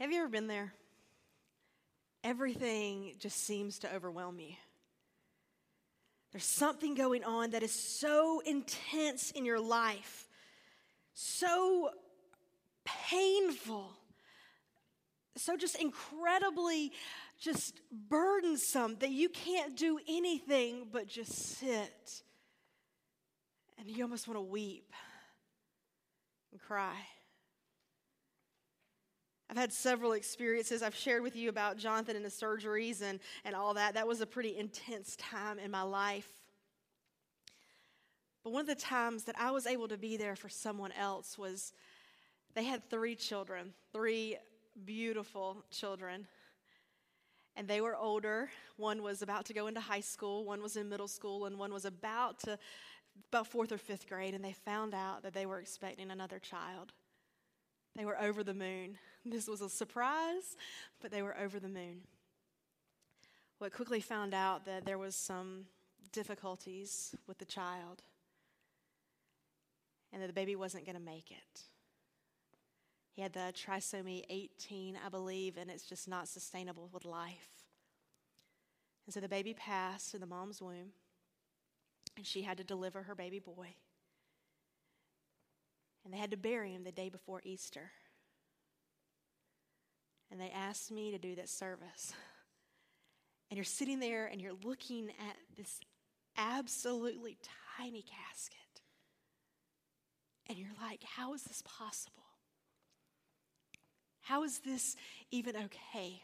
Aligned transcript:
Have 0.00 0.10
you 0.10 0.20
ever 0.20 0.28
been 0.28 0.46
there? 0.46 0.72
Everything 2.24 3.12
just 3.18 3.44
seems 3.44 3.80
to 3.80 3.94
overwhelm 3.94 4.40
you. 4.40 4.54
There's 6.32 6.44
something 6.44 6.94
going 6.94 7.22
on 7.22 7.50
that 7.50 7.62
is 7.62 7.72
so 7.72 8.40
intense 8.46 9.30
in 9.32 9.44
your 9.44 9.60
life, 9.60 10.26
so 11.12 11.90
painful, 13.10 13.92
so 15.36 15.58
just 15.58 15.74
incredibly 15.76 16.92
just 17.38 17.78
burdensome 18.08 18.96
that 19.00 19.10
you 19.10 19.28
can't 19.28 19.76
do 19.76 19.98
anything 20.08 20.86
but 20.90 21.08
just 21.08 21.58
sit. 21.58 22.22
And 23.78 23.86
you 23.86 24.02
almost 24.02 24.26
want 24.26 24.38
to 24.38 24.42
weep 24.42 24.94
and 26.52 26.60
cry. 26.60 26.96
I've 29.50 29.56
had 29.56 29.72
several 29.72 30.12
experiences. 30.12 30.80
I've 30.80 30.94
shared 30.94 31.24
with 31.24 31.34
you 31.34 31.48
about 31.48 31.76
Jonathan 31.76 32.14
and 32.14 32.24
his 32.24 32.34
surgeries 32.34 33.02
and, 33.02 33.18
and 33.44 33.56
all 33.56 33.74
that. 33.74 33.94
That 33.94 34.06
was 34.06 34.20
a 34.20 34.26
pretty 34.26 34.56
intense 34.56 35.16
time 35.16 35.58
in 35.58 35.72
my 35.72 35.82
life. 35.82 36.28
But 38.44 38.52
one 38.52 38.60
of 38.60 38.68
the 38.68 38.76
times 38.76 39.24
that 39.24 39.34
I 39.36 39.50
was 39.50 39.66
able 39.66 39.88
to 39.88 39.98
be 39.98 40.16
there 40.16 40.36
for 40.36 40.48
someone 40.48 40.92
else 40.92 41.36
was 41.36 41.72
they 42.54 42.62
had 42.62 42.88
three 42.88 43.16
children, 43.16 43.74
three 43.92 44.36
beautiful 44.84 45.64
children. 45.72 46.28
And 47.56 47.66
they 47.66 47.80
were 47.80 47.96
older. 47.96 48.50
One 48.76 49.02
was 49.02 49.20
about 49.20 49.46
to 49.46 49.52
go 49.52 49.66
into 49.66 49.80
high 49.80 50.00
school, 50.00 50.44
one 50.44 50.62
was 50.62 50.76
in 50.76 50.88
middle 50.88 51.08
school, 51.08 51.46
and 51.46 51.58
one 51.58 51.72
was 51.72 51.84
about 51.84 52.38
to, 52.40 52.56
about 53.32 53.48
fourth 53.48 53.72
or 53.72 53.78
fifth 53.78 54.08
grade. 54.08 54.34
And 54.34 54.44
they 54.44 54.52
found 54.52 54.94
out 54.94 55.24
that 55.24 55.34
they 55.34 55.44
were 55.44 55.58
expecting 55.58 56.12
another 56.12 56.38
child. 56.38 56.92
They 57.96 58.04
were 58.04 58.18
over 58.20 58.44
the 58.44 58.54
moon. 58.54 58.96
This 59.24 59.48
was 59.48 59.60
a 59.60 59.68
surprise, 59.68 60.56
but 61.00 61.10
they 61.10 61.22
were 61.22 61.36
over 61.38 61.60
the 61.60 61.68
moon. 61.68 62.00
Well, 63.58 63.70
quickly 63.70 64.00
found 64.00 64.32
out 64.32 64.64
that 64.64 64.86
there 64.86 64.98
was 64.98 65.14
some 65.14 65.66
difficulties 66.12 67.14
with 67.26 67.38
the 67.38 67.44
child 67.44 68.02
and 70.12 70.22
that 70.22 70.26
the 70.26 70.32
baby 70.32 70.56
wasn't 70.56 70.86
going 70.86 70.96
to 70.96 71.02
make 71.02 71.30
it. 71.30 71.62
He 73.12 73.22
had 73.22 73.32
the 73.32 73.52
trisomy 73.54 74.22
18, 74.30 74.98
I 75.04 75.08
believe, 75.08 75.56
and 75.56 75.70
it's 75.70 75.84
just 75.84 76.08
not 76.08 76.26
sustainable 76.26 76.88
with 76.92 77.04
life. 77.04 77.48
And 79.06 79.12
so 79.12 79.20
the 79.20 79.28
baby 79.28 79.52
passed 79.52 80.14
in 80.14 80.20
the 80.20 80.26
mom's 80.26 80.62
womb, 80.62 80.92
and 82.16 82.24
she 82.24 82.42
had 82.42 82.56
to 82.58 82.64
deliver 82.64 83.02
her 83.02 83.14
baby 83.14 83.38
boy. 83.38 83.74
And 86.04 86.14
they 86.14 86.18
had 86.18 86.30
to 86.30 86.36
bury 86.36 86.72
him 86.72 86.84
the 86.84 86.92
day 86.92 87.08
before 87.08 87.42
Easter. 87.44 87.90
And 90.30 90.40
they 90.40 90.50
asked 90.50 90.90
me 90.90 91.10
to 91.10 91.18
do 91.18 91.34
that 91.36 91.48
service. 91.48 92.12
And 93.50 93.56
you're 93.56 93.64
sitting 93.64 93.98
there 93.98 94.26
and 94.26 94.40
you're 94.40 94.54
looking 94.62 95.08
at 95.08 95.36
this 95.56 95.80
absolutely 96.36 97.36
tiny 97.76 98.02
casket. 98.02 98.56
And 100.48 100.58
you're 100.58 100.68
like, 100.80 101.02
how 101.02 101.34
is 101.34 101.42
this 101.42 101.62
possible? 101.64 102.22
How 104.22 104.44
is 104.44 104.60
this 104.60 104.96
even 105.30 105.56
okay? 105.56 106.22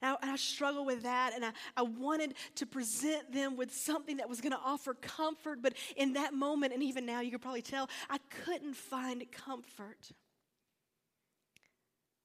And 0.00 0.12
I, 0.12 0.16
and 0.22 0.30
I 0.30 0.36
struggle 0.36 0.84
with 0.84 1.02
that, 1.04 1.32
and 1.34 1.44
I, 1.44 1.52
I 1.76 1.82
wanted 1.82 2.34
to 2.56 2.66
present 2.66 3.32
them 3.32 3.56
with 3.56 3.72
something 3.72 4.16
that 4.16 4.28
was 4.28 4.40
going 4.40 4.52
to 4.52 4.58
offer 4.64 4.94
comfort, 4.94 5.60
but 5.62 5.74
in 5.96 6.14
that 6.14 6.34
moment, 6.34 6.72
and 6.72 6.82
even 6.82 7.06
now, 7.06 7.20
you 7.20 7.30
could 7.30 7.42
probably 7.42 7.62
tell, 7.62 7.88
I 8.10 8.18
couldn't 8.44 8.74
find 8.74 9.24
comfort. 9.30 10.10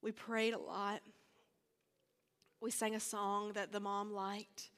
We 0.08 0.14
prayed 0.14 0.54
a 0.54 0.58
lot. 0.58 1.02
We 2.62 2.72
sang 2.72 2.96
a 2.96 3.00
song 3.02 3.52
that 3.56 3.74
the 3.74 3.82
mom 3.82 4.14
liked, 4.14 4.70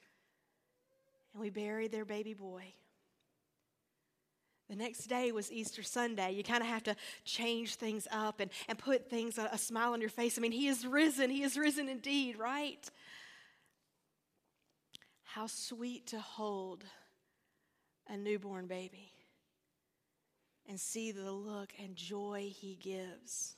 and 1.32 1.40
we 1.40 1.50
buried 1.50 1.92
their 1.92 2.04
baby 2.04 2.34
boy. 2.34 2.64
The 4.68 4.74
next 4.74 5.06
day 5.06 5.30
was 5.30 5.52
Easter 5.52 5.84
Sunday. 5.84 6.32
You 6.32 6.42
kind 6.42 6.64
of 6.64 6.68
have 6.68 6.82
to 6.82 6.96
change 7.24 7.76
things 7.76 8.08
up 8.10 8.40
and, 8.40 8.50
and 8.66 8.76
put 8.76 9.08
things, 9.08 9.38
a, 9.38 9.48
a 9.52 9.58
smile 9.58 9.92
on 9.92 10.00
your 10.00 10.10
face. 10.10 10.36
I 10.36 10.40
mean, 10.40 10.50
He 10.50 10.66
is 10.66 10.84
risen. 10.84 11.30
He 11.30 11.44
is 11.44 11.56
risen 11.56 11.88
indeed, 11.88 12.36
right? 12.36 12.90
How 15.22 15.46
sweet 15.46 16.08
to 16.08 16.18
hold 16.18 16.82
a 18.08 18.16
newborn 18.16 18.66
baby 18.66 19.12
and 20.68 20.80
see 20.80 21.12
the 21.12 21.30
look 21.30 21.72
and 21.80 21.94
joy 21.94 22.50
He 22.52 22.74
gives. 22.74 23.54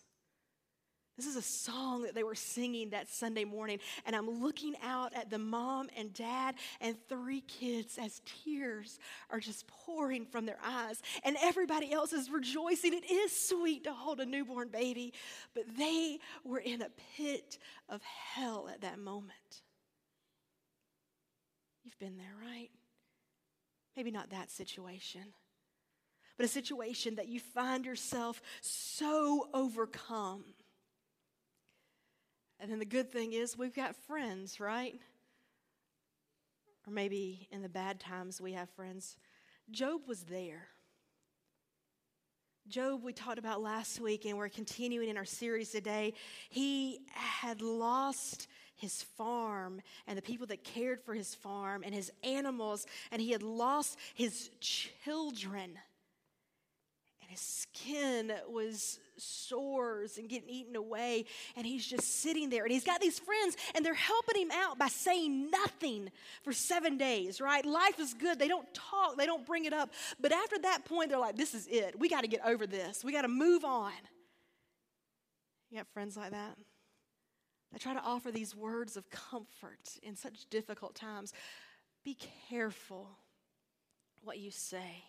This 1.17 1.27
is 1.27 1.37
a 1.37 1.43
song 1.43 2.03
that 2.03 2.15
they 2.15 2.23
were 2.23 2.35
singing 2.35 2.91
that 2.91 3.07
Sunday 3.09 3.45
morning. 3.45 3.81
And 4.07 4.17
I'm 4.17 4.29
looking 4.43 4.75
out 4.83 5.13
at 5.15 5.29
the 5.29 5.39
mom 5.39 5.91
and 5.97 6.13
dad 6.15 6.55
and 6.81 6.97
three 7.09 7.43
kids 7.43 7.99
as 8.01 8.23
tears 8.45 8.99
are 9.31 9.39
just 9.39 9.67
pouring 9.67 10.25
from 10.25 10.47
their 10.47 10.59
eyes. 10.65 11.03
And 11.23 11.37
everybody 11.43 11.93
else 11.93 12.15
is 12.15 12.31
rejoicing. 12.31 12.95
It 12.95 13.11
is 13.11 13.31
sweet 13.49 13.85
to 13.85 13.93
hold 13.93 14.21
a 14.21 14.27
newborn 14.27 14.69
baby, 14.69 15.13
but 15.55 15.65
they 15.77 16.19
were 16.45 16.61
in 16.61 16.81
a 16.81 16.89
pit 17.17 17.59
of 17.91 18.01
hell 18.03 18.69
at 18.73 18.81
that 18.81 18.99
moment. 18.99 19.33
You've 21.85 21.99
been 21.99 22.17
there, 22.17 22.35
right? 22.41 22.71
Maybe 23.97 24.11
not 24.11 24.31
that 24.31 24.51
situation, 24.51 25.35
but 26.39 26.47
a 26.47 26.49
situation 26.49 27.17
that 27.17 27.29
you 27.29 27.39
find 27.39 27.85
yourself 27.85 28.41
so 28.63 29.51
overcome 29.53 30.45
and 32.63 32.71
then 32.71 32.79
the 32.79 32.85
good 32.85 33.11
thing 33.11 33.33
is 33.33 33.59
we've 33.59 33.75
got 33.75 33.97
friends, 34.07 34.61
right? 34.61 34.95
Or 36.87 36.93
maybe 36.93 37.49
in 37.51 37.61
the 37.61 37.69
bad 37.69 37.99
times 37.99 38.41
we 38.41 38.53
have 38.53 38.71
friends. 38.71 39.17
Job 39.73 40.03
was 40.07 40.23
there. 40.23 40.69
Job, 42.69 43.03
we 43.03 43.13
talked 43.13 43.41
about 43.41 43.61
last 43.61 44.01
week, 44.01 44.25
and 44.25 44.39
we're 44.39 44.49
continuing 44.49 45.09
in 45.09 45.17
our 45.17 45.25
series 45.25 45.71
today. 45.71 46.15
He 46.49 47.01
had 47.11 47.61
lost 47.61 48.47
his 48.77 49.03
farm 49.03 49.81
and 50.07 50.17
the 50.17 50.23
people 50.23 50.47
that 50.47 50.63
cared 50.63 51.03
for 51.03 51.15
his 51.15 51.35
farm 51.35 51.83
and 51.85 51.93
his 51.93 52.13
animals, 52.23 52.87
and 53.11 53.21
he 53.21 53.33
had 53.33 53.43
lost 53.43 53.99
his 54.15 54.51
children. 54.61 55.77
His 57.33 57.41
skin 57.41 58.31
was 58.47 59.01
sores 59.17 60.19
and 60.19 60.29
getting 60.29 60.51
eaten 60.51 60.77
away. 60.77 61.25
And 61.57 61.67
he's 61.67 61.87
just 61.87 62.21
sitting 62.21 62.51
there. 62.51 62.65
And 62.65 62.71
he's 62.71 62.85
got 62.85 63.01
these 63.01 63.19
friends, 63.19 63.57
and 63.75 63.83
they're 63.83 63.95
helping 63.95 64.43
him 64.43 64.51
out 64.53 64.79
by 64.79 64.89
saying 64.89 65.51
nothing 65.51 66.11
for 66.43 66.53
seven 66.53 66.99
days, 66.99 67.41
right? 67.41 67.65
Life 67.65 67.99
is 67.99 68.13
good. 68.13 68.39
They 68.39 68.49
don't 68.49 68.69
talk, 68.75 69.17
they 69.17 69.25
don't 69.25 69.47
bring 69.47 69.65
it 69.65 69.73
up. 69.73 69.95
But 70.21 70.33
after 70.33 70.59
that 70.59 70.85
point, 70.85 71.09
they're 71.09 71.19
like, 71.19 71.39
this 71.39 71.55
is 71.55 71.67
it. 71.69 71.99
We 71.99 72.11
got 72.11 72.21
to 72.21 72.29
get 72.29 72.45
over 72.45 72.67
this, 72.67 73.03
we 73.03 73.13
got 73.13 73.23
to 73.23 73.29
move 73.29 73.65
on. 73.65 73.93
You 75.71 75.79
have 75.79 75.89
friends 75.89 76.19
like 76.19 76.33
that? 76.33 76.59
They 77.73 77.79
try 77.79 77.95
to 77.95 78.03
offer 78.03 78.31
these 78.31 78.55
words 78.55 78.99
of 78.99 79.09
comfort 79.09 79.97
in 80.03 80.17
such 80.17 80.51
difficult 80.51 80.95
times. 80.95 81.33
Be 82.05 82.19
careful 82.51 83.09
what 84.23 84.39
you 84.39 84.51
say 84.51 85.05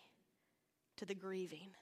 to 0.96 1.04
the 1.04 1.14
grieving. 1.14 1.72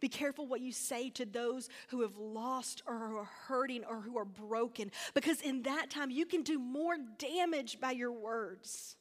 Be 0.00 0.08
careful 0.08 0.46
what 0.46 0.60
you 0.60 0.72
say 0.72 1.10
to 1.10 1.24
those 1.24 1.68
who 1.88 2.02
have 2.02 2.16
lost 2.16 2.82
or 2.86 2.94
are 2.94 3.28
hurting 3.48 3.84
or 3.84 4.00
who 4.00 4.18
are 4.18 4.24
broken, 4.24 4.90
because 5.14 5.40
in 5.40 5.62
that 5.62 5.90
time 5.90 6.10
you 6.10 6.26
can 6.26 6.42
do 6.42 6.58
more 6.58 6.96
damage 7.18 7.80
by 7.80 7.92
your 7.92 8.12
words. 8.12 8.96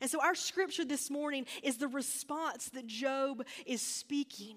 And 0.00 0.10
so, 0.10 0.20
our 0.20 0.34
scripture 0.34 0.84
this 0.84 1.10
morning 1.10 1.46
is 1.62 1.76
the 1.76 1.88
response 1.88 2.68
that 2.70 2.86
Job 2.86 3.44
is 3.64 3.80
speaking. 3.80 4.56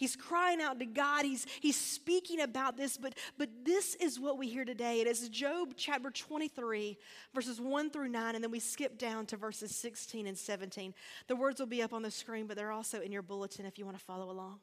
He's 0.00 0.16
crying 0.16 0.62
out 0.62 0.78
to 0.78 0.86
God. 0.86 1.26
He's, 1.26 1.44
he's 1.60 1.76
speaking 1.76 2.40
about 2.40 2.78
this, 2.78 2.96
but, 2.96 3.12
but 3.36 3.50
this 3.66 3.96
is 3.96 4.18
what 4.18 4.38
we 4.38 4.48
hear 4.48 4.64
today. 4.64 5.02
It 5.02 5.06
is 5.06 5.28
Job 5.28 5.74
chapter 5.76 6.10
23, 6.10 6.96
verses 7.34 7.60
1 7.60 7.90
through 7.90 8.08
9, 8.08 8.34
and 8.34 8.42
then 8.42 8.50
we 8.50 8.60
skip 8.60 8.96
down 8.96 9.26
to 9.26 9.36
verses 9.36 9.76
16 9.76 10.26
and 10.26 10.38
17. 10.38 10.94
The 11.26 11.36
words 11.36 11.60
will 11.60 11.66
be 11.66 11.82
up 11.82 11.92
on 11.92 12.00
the 12.00 12.10
screen, 12.10 12.46
but 12.46 12.56
they're 12.56 12.72
also 12.72 13.02
in 13.02 13.12
your 13.12 13.20
bulletin 13.20 13.66
if 13.66 13.78
you 13.78 13.84
want 13.84 13.98
to 13.98 14.02
follow 14.02 14.30
along. 14.30 14.60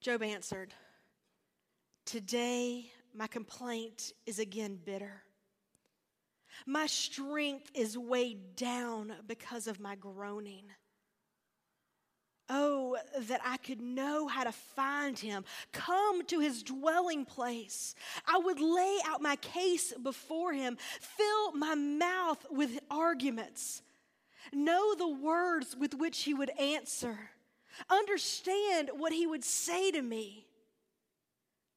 Job 0.00 0.22
answered, 0.22 0.72
Today 2.06 2.90
my 3.14 3.26
complaint 3.26 4.14
is 4.24 4.38
again 4.38 4.78
bitter. 4.82 5.20
My 6.64 6.86
strength 6.86 7.70
is 7.74 7.98
weighed 7.98 8.56
down 8.56 9.12
because 9.26 9.66
of 9.66 9.80
my 9.80 9.96
groaning. 9.96 10.64
Oh, 12.48 12.96
that 13.18 13.40
I 13.44 13.56
could 13.56 13.80
know 13.80 14.28
how 14.28 14.44
to 14.44 14.52
find 14.52 15.18
him, 15.18 15.44
come 15.72 16.24
to 16.26 16.38
his 16.38 16.62
dwelling 16.62 17.24
place. 17.24 17.94
I 18.26 18.38
would 18.38 18.60
lay 18.60 18.98
out 19.04 19.20
my 19.20 19.36
case 19.36 19.92
before 19.94 20.52
him, 20.52 20.78
fill 21.00 21.52
my 21.52 21.74
mouth 21.74 22.44
with 22.50 22.78
arguments, 22.88 23.82
know 24.52 24.94
the 24.94 25.08
words 25.08 25.76
with 25.76 25.94
which 25.94 26.22
he 26.22 26.34
would 26.34 26.50
answer, 26.50 27.18
understand 27.90 28.90
what 28.96 29.12
he 29.12 29.26
would 29.26 29.44
say 29.44 29.90
to 29.90 30.00
me. 30.00 30.46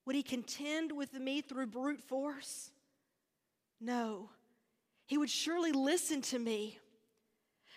Would 0.06 0.15
he 0.15 0.24
contend 0.24 0.92
with 0.92 1.13
me 1.13 1.42
through 1.42 1.68
brute 1.68 2.01
force? 2.01 2.72
No. 3.81 4.30
He 5.06 5.18
would 5.18 5.30
surely 5.30 5.72
listen 5.72 6.22
to 6.24 6.39
me. 6.39 6.80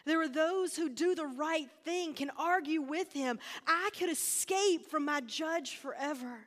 There 0.05 0.21
are 0.21 0.29
those 0.29 0.77
who 0.77 0.89
do 0.89 1.15
the 1.15 1.27
right 1.27 1.69
thing, 1.85 2.15
can 2.15 2.31
argue 2.37 2.83
with 2.83 3.13
him. 3.13 3.39
I 3.67 3.91
could 3.99 4.11
escape 4.11 4.91
from 4.91 5.05
my 5.05 5.21
judge 5.21 5.77
forever. 5.77 6.47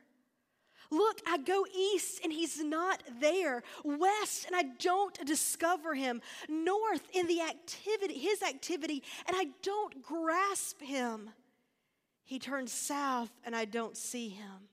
Look, 0.90 1.20
I 1.26 1.38
go 1.38 1.66
east 1.76 2.20
and 2.22 2.32
he's 2.32 2.62
not 2.62 3.02
there. 3.20 3.62
West 3.84 4.46
and 4.46 4.54
I 4.54 4.62
don't 4.78 5.18
discover 5.26 5.94
him. 5.94 6.20
North 6.48 7.02
in 7.12 7.26
the 7.26 7.40
activity, 7.40 8.14
his 8.14 8.42
activity, 8.42 9.02
and 9.26 9.36
I 9.36 9.48
don't 9.62 10.02
grasp 10.02 10.80
him. 10.80 11.30
He 12.24 12.38
turns 12.38 12.72
south 12.72 13.30
and 13.44 13.54
I 13.54 13.64
don't 13.64 13.96
see 13.96 14.28
him. 14.28 14.68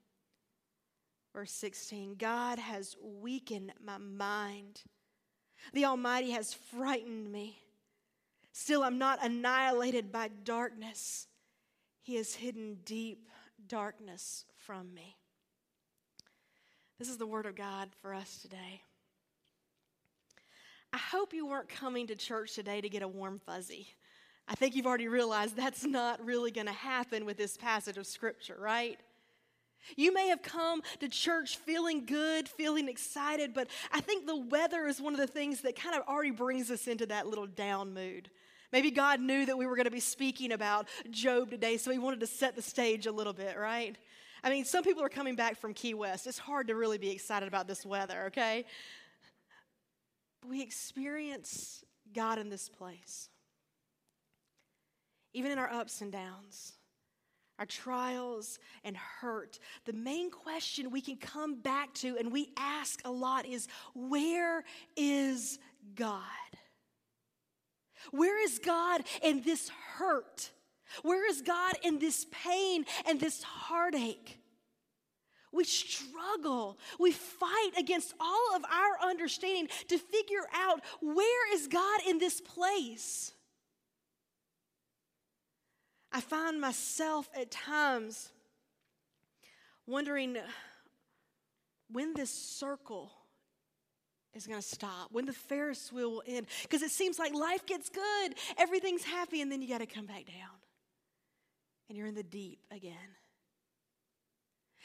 Verse 1.33 1.51
16 1.51 2.15
God 2.15 2.59
has 2.59 2.95
weakened 3.01 3.73
my 3.83 3.97
mind. 3.97 4.81
The 5.73 5.85
Almighty 5.85 6.31
has 6.31 6.53
frightened 6.53 7.31
me. 7.31 7.59
Still, 8.53 8.83
I'm 8.83 8.99
not 8.99 9.23
annihilated 9.23 10.11
by 10.11 10.29
darkness. 10.43 11.27
He 12.01 12.15
has 12.15 12.35
hidden 12.35 12.77
deep 12.85 13.27
darkness 13.67 14.45
from 14.55 14.93
me. 14.93 15.17
This 16.99 17.09
is 17.09 17.17
the 17.17 17.25
word 17.25 17.47
of 17.47 17.55
God 17.55 17.89
for 18.01 18.13
us 18.13 18.39
today. 18.41 18.83
I 20.93 20.97
hope 20.97 21.33
you 21.33 21.47
weren't 21.47 21.67
coming 21.67 22.05
to 22.07 22.15
church 22.15 22.53
today 22.53 22.79
to 22.79 22.87
get 22.87 23.01
a 23.01 23.07
warm 23.07 23.41
fuzzy. 23.43 23.87
I 24.47 24.53
think 24.53 24.75
you've 24.75 24.85
already 24.85 25.07
realized 25.07 25.55
that's 25.55 25.83
not 25.83 26.23
really 26.23 26.51
going 26.51 26.67
to 26.67 26.73
happen 26.73 27.25
with 27.25 27.37
this 27.37 27.57
passage 27.57 27.97
of 27.97 28.05
Scripture, 28.05 28.57
right? 28.59 28.99
You 29.97 30.13
may 30.13 30.27
have 30.27 30.43
come 30.43 30.81
to 30.99 31.09
church 31.09 31.57
feeling 31.57 32.05
good, 32.05 32.47
feeling 32.47 32.87
excited, 32.87 33.53
but 33.53 33.67
I 33.91 33.99
think 34.01 34.27
the 34.27 34.37
weather 34.37 34.85
is 34.85 35.01
one 35.01 35.13
of 35.13 35.19
the 35.19 35.27
things 35.27 35.61
that 35.61 35.75
kind 35.75 35.95
of 35.95 36.07
already 36.07 36.31
brings 36.31 36.69
us 36.69 36.87
into 36.87 37.05
that 37.07 37.27
little 37.27 37.47
down 37.47 37.93
mood. 37.93 38.29
Maybe 38.73 38.89
God 38.89 39.21
knew 39.21 39.45
that 39.45 39.55
we 39.55 39.67
were 39.67 39.75
going 39.75 39.85
to 39.85 39.91
be 39.91 39.99
speaking 39.99 40.51
about 40.51 40.87
Job 41.11 41.51
today, 41.51 41.77
so 41.77 41.91
he 41.91 41.99
wanted 41.99 42.19
to 42.21 42.27
set 42.27 42.55
the 42.55 42.61
stage 42.61 43.05
a 43.05 43.11
little 43.11 43.31
bit, 43.31 43.55
right? 43.55 43.95
I 44.43 44.49
mean, 44.49 44.65
some 44.65 44.83
people 44.83 45.03
are 45.03 45.09
coming 45.09 45.35
back 45.35 45.57
from 45.57 45.75
Key 45.75 45.93
West. 45.93 46.25
It's 46.25 46.39
hard 46.39 46.67
to 46.69 46.75
really 46.75 46.97
be 46.97 47.11
excited 47.11 47.47
about 47.47 47.67
this 47.67 47.85
weather, 47.85 48.23
okay? 48.27 48.65
But 50.41 50.49
we 50.49 50.63
experience 50.63 51.85
God 52.15 52.39
in 52.39 52.49
this 52.49 52.67
place, 52.67 53.29
even 55.33 55.51
in 55.51 55.59
our 55.59 55.71
ups 55.71 56.01
and 56.01 56.11
downs 56.11 56.73
our 57.59 57.67
trials 57.67 58.57
and 58.83 58.97
hurt, 58.97 59.59
the 59.85 59.93
main 59.93 60.31
question 60.31 60.89
we 60.89 60.99
can 60.99 61.15
come 61.15 61.61
back 61.61 61.93
to 61.93 62.17
and 62.17 62.31
we 62.31 62.49
ask 62.57 62.99
a 63.05 63.11
lot 63.11 63.45
is 63.45 63.67
where 63.93 64.63
is 64.97 65.59
God? 65.95 66.19
Where 68.11 68.41
is 68.43 68.59
God 68.59 69.03
in 69.21 69.41
this 69.41 69.69
hurt? 69.97 70.51
Where 71.01 71.27
is 71.29 71.41
God 71.41 71.73
in 71.83 71.99
this 71.99 72.25
pain 72.31 72.85
and 73.07 73.19
this 73.19 73.43
heartache? 73.43 74.39
We 75.51 75.63
struggle. 75.65 76.79
We 76.99 77.11
fight 77.11 77.71
against 77.77 78.13
all 78.19 78.55
of 78.55 78.63
our 78.65 79.09
understanding 79.09 79.67
to 79.87 79.97
figure 79.97 80.45
out 80.53 80.81
where 81.01 81.53
is 81.53 81.67
God 81.67 82.01
in 82.07 82.17
this 82.17 82.41
place? 82.41 83.31
I 86.11 86.21
find 86.21 86.59
myself 86.59 87.29
at 87.35 87.51
times 87.51 88.29
wondering 89.87 90.37
when 91.91 92.13
this 92.13 92.31
circle 92.31 93.11
is 94.35 94.47
going 94.47 94.59
to 94.59 94.67
stop, 94.67 95.09
when 95.11 95.25
the 95.25 95.33
Ferris 95.33 95.91
wheel 95.91 96.11
will 96.11 96.23
end. 96.27 96.47
Because 96.63 96.81
it 96.81 96.91
seems 96.91 97.19
like 97.19 97.33
life 97.33 97.65
gets 97.65 97.89
good, 97.89 98.35
everything's 98.57 99.03
happy, 99.03 99.41
and 99.41 99.51
then 99.51 99.61
you 99.61 99.67
got 99.67 99.79
to 99.79 99.85
come 99.85 100.05
back 100.05 100.25
down. 100.25 100.57
And 101.89 101.97
you're 101.97 102.07
in 102.07 102.15
the 102.15 102.23
deep 102.23 102.59
again. 102.71 102.93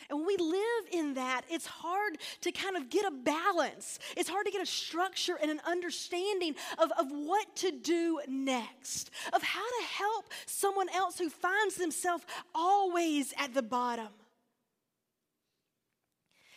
And 0.08 0.18
when 0.20 0.26
we 0.26 0.36
live 0.36 0.84
in 0.92 1.14
that, 1.14 1.42
it's 1.50 1.66
hard 1.66 2.18
to 2.42 2.52
kind 2.52 2.76
of 2.76 2.88
get 2.88 3.04
a 3.04 3.10
balance. 3.10 3.98
It's 4.16 4.28
hard 4.28 4.46
to 4.46 4.52
get 4.52 4.62
a 4.62 4.66
structure 4.66 5.36
and 5.40 5.50
an 5.50 5.60
understanding 5.66 6.54
of, 6.78 6.92
of 6.98 7.06
what 7.10 7.56
to 7.56 7.72
do 7.72 8.20
next, 8.28 9.10
of 9.32 9.42
how 9.42 9.66
to 9.66 9.86
help 9.86 10.26
someone 10.46 10.88
else 10.90 11.18
who 11.18 11.28
finds 11.28 11.76
themselves 11.76 12.24
always 12.54 13.34
at 13.38 13.54
the 13.54 13.62
bottom. 13.62 14.08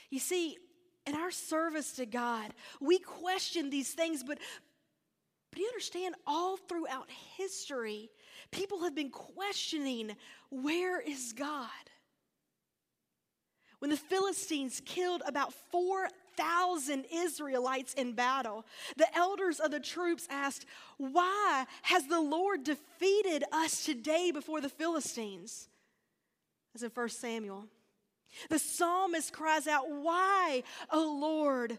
You 0.10 0.20
see, 0.20 0.58
in 1.06 1.15
our 1.15 1.31
service 1.31 1.94
to 1.94 2.06
God, 2.06 2.53
we 2.80 3.00
question 3.00 3.69
these 3.69 3.94
things, 3.94 4.24
but, 4.24 4.38
but 5.51 5.59
you 5.59 5.68
understand, 5.68 6.15
all 6.27 6.57
throughout 6.57 7.09
history, 7.38 8.09
people 8.51 8.83
have 8.83 8.95
been 8.95 9.09
questioning 9.09 10.15
where 10.50 11.00
is 11.01 11.33
God? 11.33 11.69
when 13.81 13.89
the 13.89 13.98
Philistines 13.98 14.80
killed 14.86 15.24
about 15.25 15.53
4,000 15.71 17.03
Israelites 17.12 17.95
in 17.95 18.13
battle, 18.13 18.63
the 18.95 19.07
elders 19.18 19.59
of 19.59 19.71
the 19.71 19.80
troops 19.80 20.27
asked, 20.30 20.68
Why 20.98 21.65
has 21.81 22.06
the 22.06 22.21
Lord 22.21 22.63
defeated 22.63 23.44
us 23.51 23.83
today 23.83 24.30
before 24.31 24.62
the 24.62 24.69
Philistines? 24.69 25.68
As 26.75 26.83
in 26.83 26.92
1 26.92 27.09
Samuel. 27.09 27.65
The 28.50 28.60
psalmist 28.60 29.33
cries 29.33 29.68
out, 29.68 29.89
Why, 29.89 30.63
O 30.92 31.18
Lord, 31.19 31.78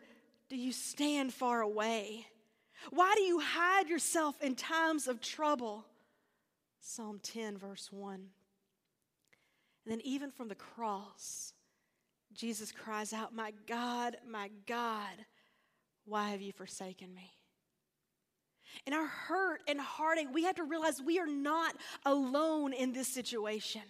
do 0.49 0.56
you 0.56 0.72
stand 0.72 1.32
far 1.32 1.60
away? 1.60 2.26
Why 2.90 3.14
do 3.16 3.22
you 3.22 3.40
hide 3.40 3.88
yourself 3.88 4.40
in 4.43 4.54
times 4.54 5.06
of 5.08 5.20
trouble? 5.20 5.87
Psalm 6.81 7.20
10, 7.22 7.56
verse 7.56 7.88
1. 7.90 8.14
And 8.14 8.31
then, 9.87 10.00
even 10.04 10.31
from 10.31 10.49
the 10.49 10.54
cross, 10.54 11.54
Jesus 12.34 12.72
cries 12.72 13.12
out, 13.12 13.34
My 13.34 13.52
God, 13.66 14.16
my 14.28 14.50
God, 14.66 15.26
why 16.05 16.31
have 16.31 16.40
you 16.40 16.52
forsaken 16.52 17.14
me? 17.14 17.31
In 18.87 18.94
our 18.94 19.06
hurt 19.06 19.60
and 19.69 19.81
heartache, 19.81 20.28
we 20.32 20.44
have 20.44 20.56
to 20.56 20.64
realize 20.64 21.00
we 21.00 21.19
are 21.19 21.26
not 21.26 21.76
alone 22.05 22.72
in 22.72 22.93
this 22.93 23.08
situation. 23.08 23.82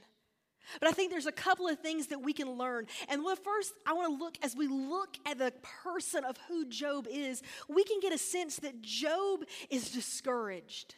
But 0.81 0.89
I 0.89 0.93
think 0.93 1.11
there's 1.11 1.27
a 1.27 1.33
couple 1.33 1.69
of 1.69 1.79
things 1.79 2.09
that 2.09 2.23
we 2.23 2.33
can 2.33 2.51
learn. 2.51 2.87
And 3.09 3.25
well, 3.25 3.37
first, 3.37 3.73
I 3.87 3.93
want 3.93 4.17
to 4.17 4.25
look, 4.25 4.37
as 4.43 4.57
we 4.57 4.69
look 4.69 5.17
at 5.27 5.39
the 5.39 5.53
person 5.83 6.25
of 6.25 6.37
who 6.49 6.67
Job 6.67 7.07
is, 7.11 7.43
we 7.69 7.85
can 7.85 8.01
get 8.01 8.13
a 8.13 8.19
sense 8.19 8.57
that 8.57 8.83
Job 8.83 9.41
is 9.71 9.91
discouraged. 9.91 10.95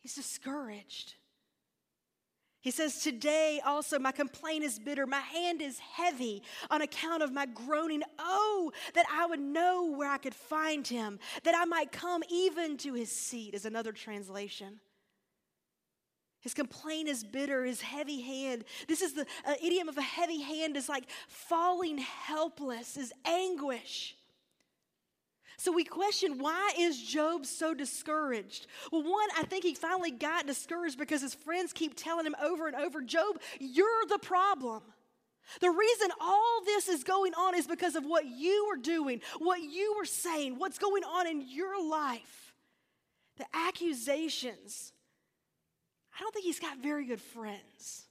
He's 0.00 0.14
discouraged. 0.14 1.14
He 2.60 2.70
says, 2.70 3.00
Today 3.00 3.60
also 3.64 3.98
my 3.98 4.12
complaint 4.12 4.64
is 4.64 4.78
bitter, 4.78 5.06
my 5.06 5.20
hand 5.20 5.62
is 5.62 5.78
heavy 5.78 6.42
on 6.70 6.82
account 6.82 7.22
of 7.22 7.32
my 7.32 7.46
groaning. 7.46 8.02
Oh, 8.18 8.70
that 8.94 9.06
I 9.10 9.26
would 9.26 9.40
know 9.40 9.86
where 9.96 10.10
I 10.10 10.18
could 10.18 10.34
find 10.34 10.86
him, 10.86 11.18
that 11.44 11.54
I 11.56 11.64
might 11.64 11.90
come 11.90 12.22
even 12.30 12.76
to 12.78 12.92
his 12.92 13.10
seat, 13.10 13.54
is 13.54 13.64
another 13.64 13.92
translation. 13.92 14.80
His 16.40 16.54
complaint 16.54 17.08
is 17.08 17.22
bitter, 17.22 17.64
his 17.64 17.82
heavy 17.82 18.22
hand. 18.22 18.64
This 18.88 19.02
is 19.02 19.12
the 19.12 19.26
uh, 19.46 19.54
idiom 19.62 19.88
of 19.88 19.98
a 19.98 20.02
heavy 20.02 20.40
hand 20.40 20.76
is 20.76 20.88
like 20.88 21.04
falling 21.28 21.98
helpless, 21.98 22.96
is 22.96 23.12
anguish. 23.26 24.16
So 25.58 25.70
we 25.70 25.84
question 25.84 26.38
why 26.38 26.72
is 26.78 27.02
Job 27.02 27.44
so 27.44 27.74
discouraged? 27.74 28.66
Well, 28.90 29.02
one, 29.02 29.28
I 29.36 29.42
think 29.42 29.62
he 29.62 29.74
finally 29.74 30.10
got 30.10 30.46
discouraged 30.46 30.98
because 30.98 31.20
his 31.20 31.34
friends 31.34 31.74
keep 31.74 31.94
telling 31.94 32.24
him 32.24 32.34
over 32.42 32.66
and 32.66 32.74
over, 32.74 33.02
Job, 33.02 33.38
you're 33.58 34.06
the 34.08 34.18
problem. 34.18 34.82
The 35.60 35.68
reason 35.68 36.08
all 36.18 36.62
this 36.64 36.88
is 36.88 37.04
going 37.04 37.34
on 37.34 37.54
is 37.54 37.66
because 37.66 37.96
of 37.96 38.04
what 38.04 38.24
you 38.24 38.68
were 38.70 38.80
doing, 38.80 39.20
what 39.38 39.60
you 39.60 39.94
were 39.98 40.06
saying, 40.06 40.58
what's 40.58 40.78
going 40.78 41.04
on 41.04 41.26
in 41.26 41.42
your 41.46 41.86
life. 41.86 42.54
The 43.36 43.44
accusations. 43.52 44.92
I 46.20 46.22
don't 46.22 46.34
think 46.34 46.44
he's 46.44 46.60
got 46.60 46.76
very 46.82 47.06
good 47.06 47.20
friends. 47.20 48.04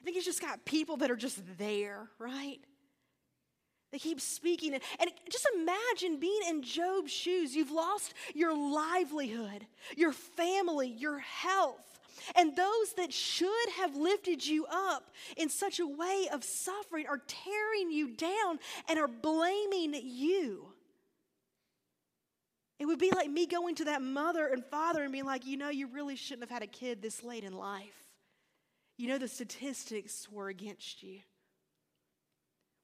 I 0.00 0.04
think 0.04 0.14
he's 0.14 0.24
just 0.24 0.40
got 0.40 0.64
people 0.64 0.98
that 0.98 1.10
are 1.10 1.16
just 1.16 1.40
there, 1.58 2.06
right? 2.20 2.60
They 3.90 3.98
keep 3.98 4.20
speaking. 4.20 4.74
And, 4.74 5.10
just 5.28 5.48
imagine 5.56 6.20
being 6.20 6.40
in 6.48 6.62
Job's 6.62 7.10
shoes. 7.10 7.56
You've 7.56 7.72
lost 7.72 8.14
your 8.32 8.56
livelihood, 8.56 9.66
your 9.96 10.12
family, 10.12 10.88
your 10.88 11.18
health. 11.18 12.00
And 12.36 12.54
those 12.54 12.92
that 12.96 13.12
should 13.12 13.68
have 13.76 13.96
lifted 13.96 14.46
you 14.46 14.64
up 14.66 15.10
in 15.36 15.48
such 15.48 15.80
a 15.80 15.86
way 15.86 16.28
of 16.32 16.44
suffering 16.44 17.08
are 17.08 17.20
tearing 17.26 17.90
you 17.90 18.14
down 18.14 18.60
and 18.88 19.00
are 19.00 19.08
blaming 19.08 19.94
you. 20.04 20.71
It 22.82 22.86
would 22.86 22.98
be 22.98 23.12
like 23.14 23.30
me 23.30 23.46
going 23.46 23.76
to 23.76 23.84
that 23.84 24.02
mother 24.02 24.48
and 24.48 24.64
father 24.64 25.04
and 25.04 25.12
being 25.12 25.24
like, 25.24 25.46
you 25.46 25.56
know, 25.56 25.68
you 25.68 25.86
really 25.86 26.16
shouldn't 26.16 26.42
have 26.42 26.50
had 26.50 26.64
a 26.64 26.66
kid 26.66 27.00
this 27.00 27.22
late 27.22 27.44
in 27.44 27.52
life. 27.52 27.94
You 28.98 29.06
know, 29.06 29.18
the 29.18 29.28
statistics 29.28 30.28
were 30.28 30.48
against 30.48 31.00
you. 31.00 31.20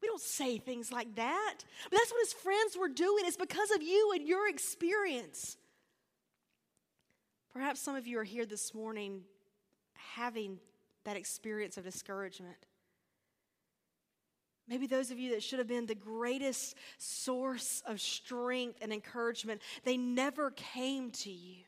We 0.00 0.07
don't 0.07 0.21
say 0.21 0.59
things 0.59 0.93
like 0.93 1.17
that. 1.17 1.55
But 1.90 1.99
that's 1.99 2.12
what 2.12 2.21
his 2.21 2.33
friends 2.33 2.76
were 2.78 2.88
doing. 2.88 3.25
It's 3.26 3.37
because 3.37 3.73
of 3.73 3.83
you 3.83 4.12
and 4.14 4.25
your 4.25 4.49
experience. 4.49 5.57
Perhaps 7.52 7.81
some 7.81 7.97
of 7.97 8.07
you 8.07 8.21
are 8.21 8.25
here 8.25 8.47
this 8.47 8.73
morning 8.73 9.23
having 10.14 10.61
that 11.02 11.17
experience 11.17 11.76
of 11.76 11.83
discouragement. 11.83 12.67
Maybe 14.69 14.87
those 14.87 15.11
of 15.11 15.19
you 15.19 15.31
that 15.31 15.43
should 15.43 15.59
have 15.59 15.69
been 15.69 15.87
the 15.87 15.95
greatest 15.95 16.77
source 16.99 17.83
of 17.87 18.01
strength 18.01 18.79
and 18.83 18.93
encouragement, 18.93 19.63
they 19.85 19.97
never 19.97 20.51
came 20.51 21.11
to 21.11 21.31
you. 21.31 21.65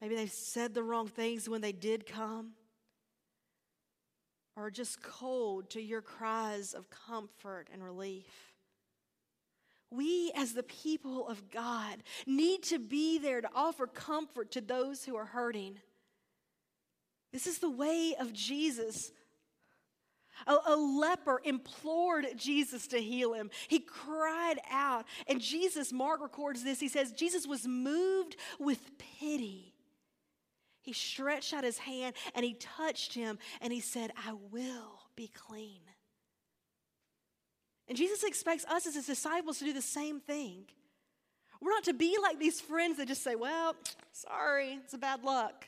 Maybe 0.00 0.14
they 0.14 0.26
said 0.26 0.74
the 0.74 0.82
wrong 0.82 1.08
things 1.08 1.48
when 1.48 1.62
they 1.62 1.72
did 1.72 2.06
come, 2.06 2.52
or 4.56 4.70
just 4.70 5.02
cold 5.02 5.70
to 5.70 5.80
your 5.80 6.02
cries 6.02 6.74
of 6.74 6.90
comfort 6.90 7.68
and 7.72 7.82
relief. 7.82 8.52
We, 9.90 10.32
as 10.36 10.52
the 10.52 10.62
people 10.62 11.26
of 11.26 11.50
God, 11.50 12.02
need 12.26 12.62
to 12.64 12.78
be 12.78 13.18
there 13.18 13.40
to 13.40 13.50
offer 13.54 13.86
comfort 13.86 14.52
to 14.52 14.60
those 14.60 15.04
who 15.04 15.16
are 15.16 15.24
hurting. 15.24 15.78
This 17.32 17.46
is 17.46 17.58
the 17.58 17.70
way 17.70 18.14
of 18.18 18.32
Jesus. 18.32 19.12
A, 20.46 20.56
a, 20.66 20.76
leper 20.76 21.40
implored 21.44 22.26
Jesus 22.36 22.86
to 22.88 22.98
heal 22.98 23.32
him. 23.32 23.50
He 23.68 23.80
cried 23.80 24.58
out. 24.70 25.06
And 25.26 25.40
Jesus, 25.40 25.92
Mark 25.92 26.20
records 26.20 26.64
this. 26.64 26.80
He 26.80 26.88
says, 26.88 27.12
Jesus 27.12 27.46
was 27.46 27.66
moved 27.66 28.36
with 28.58 28.80
pity. 29.18 29.74
He 30.82 30.92
stretched 30.92 31.52
out 31.52 31.64
his 31.64 31.78
hand 31.78 32.14
and 32.34 32.44
he 32.44 32.54
touched 32.54 33.14
him 33.14 33.38
and 33.60 33.72
he 33.72 33.80
said, 33.80 34.12
I 34.16 34.32
will 34.50 35.00
be 35.14 35.28
clean. 35.28 35.80
And 37.88 37.98
Jesus 37.98 38.22
expects 38.22 38.64
us 38.66 38.86
as 38.86 38.94
his 38.94 39.06
disciples 39.06 39.58
to 39.58 39.64
do 39.64 39.72
the 39.72 39.82
same 39.82 40.20
thing. 40.20 40.64
We're 41.60 41.72
not 41.72 41.84
to 41.84 41.92
be 41.92 42.16
like 42.22 42.38
these 42.38 42.60
friends 42.60 42.96
that 42.96 43.08
just 43.08 43.22
say, 43.22 43.34
Well, 43.34 43.74
sorry, 44.12 44.78
it's 44.84 44.94
a 44.94 44.98
bad 44.98 45.22
luck. 45.22 45.66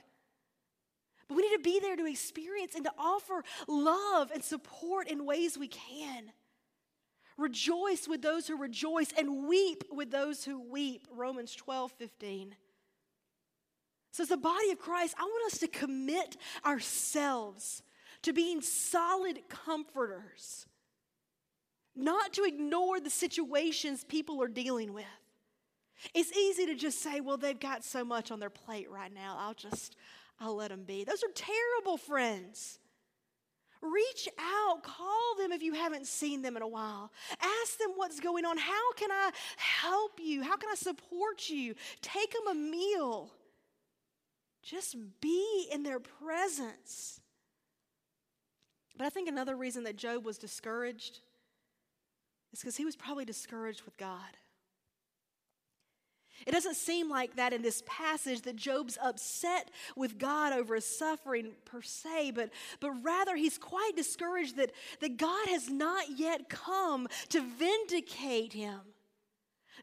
But 1.28 1.36
we 1.36 1.42
need 1.42 1.56
to 1.56 1.62
be 1.62 1.80
there 1.80 1.96
to 1.96 2.06
experience 2.06 2.74
and 2.74 2.84
to 2.84 2.92
offer 2.98 3.44
love 3.68 4.30
and 4.32 4.42
support 4.42 5.08
in 5.08 5.24
ways 5.24 5.56
we 5.56 5.68
can. 5.68 6.32
Rejoice 7.38 8.06
with 8.06 8.22
those 8.22 8.46
who 8.46 8.56
rejoice 8.56 9.12
and 9.16 9.48
weep 9.48 9.84
with 9.90 10.10
those 10.10 10.44
who 10.44 10.60
weep. 10.60 11.06
Romans 11.14 11.54
12, 11.54 11.92
15. 11.92 12.56
So, 14.12 14.22
as 14.24 14.28
the 14.28 14.36
body 14.36 14.70
of 14.70 14.78
Christ, 14.78 15.14
I 15.18 15.22
want 15.22 15.52
us 15.52 15.58
to 15.60 15.68
commit 15.68 16.36
ourselves 16.66 17.82
to 18.22 18.32
being 18.32 18.60
solid 18.60 19.40
comforters, 19.48 20.66
not 21.96 22.34
to 22.34 22.44
ignore 22.44 23.00
the 23.00 23.10
situations 23.10 24.04
people 24.04 24.42
are 24.42 24.48
dealing 24.48 24.92
with. 24.92 25.04
It's 26.14 26.32
easy 26.36 26.66
to 26.66 26.74
just 26.74 27.00
say, 27.00 27.20
well, 27.20 27.36
they've 27.36 27.58
got 27.58 27.84
so 27.84 28.04
much 28.04 28.30
on 28.30 28.40
their 28.40 28.50
plate 28.50 28.90
right 28.90 29.12
now. 29.12 29.36
I'll 29.38 29.54
just, 29.54 29.96
I'll 30.42 30.56
let 30.56 30.70
them 30.70 30.82
be. 30.84 31.04
Those 31.04 31.22
are 31.22 31.32
terrible 31.34 31.96
friends. 31.96 32.80
Reach 33.80 34.28
out, 34.38 34.82
call 34.82 35.36
them 35.38 35.52
if 35.52 35.62
you 35.62 35.72
haven't 35.72 36.06
seen 36.06 36.42
them 36.42 36.56
in 36.56 36.62
a 36.62 36.68
while. 36.68 37.10
Ask 37.40 37.78
them 37.78 37.90
what's 37.96 38.20
going 38.20 38.44
on. 38.44 38.56
How 38.56 38.92
can 38.94 39.10
I 39.10 39.30
help 39.56 40.20
you? 40.22 40.42
How 40.42 40.56
can 40.56 40.70
I 40.70 40.74
support 40.74 41.48
you? 41.48 41.74
Take 42.00 42.32
them 42.32 42.48
a 42.50 42.54
meal. 42.54 43.30
Just 44.62 44.96
be 45.20 45.68
in 45.72 45.82
their 45.82 45.98
presence. 45.98 47.20
But 48.96 49.06
I 49.06 49.10
think 49.10 49.28
another 49.28 49.56
reason 49.56 49.84
that 49.84 49.96
Job 49.96 50.24
was 50.24 50.38
discouraged 50.38 51.20
is 52.52 52.60
because 52.60 52.76
he 52.76 52.84
was 52.84 52.94
probably 52.94 53.24
discouraged 53.24 53.82
with 53.82 53.96
God. 53.96 54.36
It 56.46 56.52
doesn't 56.52 56.74
seem 56.74 57.08
like 57.08 57.36
that 57.36 57.52
in 57.52 57.62
this 57.62 57.82
passage 57.86 58.42
that 58.42 58.56
Job's 58.56 58.98
upset 59.02 59.70
with 59.96 60.18
God 60.18 60.52
over 60.52 60.74
his 60.74 60.84
suffering 60.84 61.52
per 61.64 61.82
se, 61.82 62.32
but, 62.32 62.50
but 62.80 62.90
rather 63.02 63.36
he's 63.36 63.58
quite 63.58 63.92
discouraged 63.96 64.56
that, 64.56 64.72
that 65.00 65.16
God 65.16 65.48
has 65.48 65.68
not 65.68 66.18
yet 66.18 66.48
come 66.48 67.06
to 67.28 67.40
vindicate 67.40 68.52
him. 68.52 68.80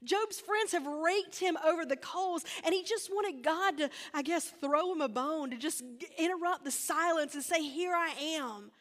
Job's 0.04 0.40
friends 0.40 0.72
have 0.72 0.86
raked 0.86 1.40
him 1.40 1.58
over 1.66 1.86
the 1.86 1.98
coals, 1.98 2.44
and 2.64 2.74
he 2.74 2.84
just 2.84 3.10
wanted 3.12 3.44
God 3.44 3.78
to, 3.78 3.90
I 4.14 4.22
guess, 4.22 4.46
throw 4.62 4.92
him 4.92 5.02
a 5.02 5.10
bone, 5.10 5.52
to 5.52 5.58
just 5.58 5.84
interrupt 6.18 6.64
the 6.64 6.72
silence 6.72 7.34
and 7.36 7.44
say, 7.44 7.62
Here 7.62 7.94
I 7.94 8.12
am, 8.38 8.72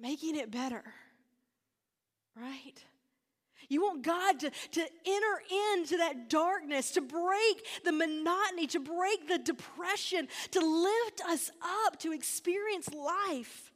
making 0.00 0.36
it 0.36 0.50
better. 0.50 0.82
Right? 2.34 2.82
You 3.72 3.82
want 3.82 4.02
God 4.02 4.40
to, 4.40 4.50
to 4.50 4.80
enter 4.80 5.42
into 5.74 5.96
that 5.96 6.28
darkness, 6.28 6.90
to 6.92 7.00
break 7.00 7.66
the 7.84 7.92
monotony, 7.92 8.66
to 8.68 8.80
break 8.80 9.28
the 9.28 9.38
depression, 9.38 10.28
to 10.50 10.60
lift 10.60 11.22
us 11.26 11.50
up, 11.86 11.98
to 12.00 12.12
experience 12.12 12.92
life. 12.92 13.72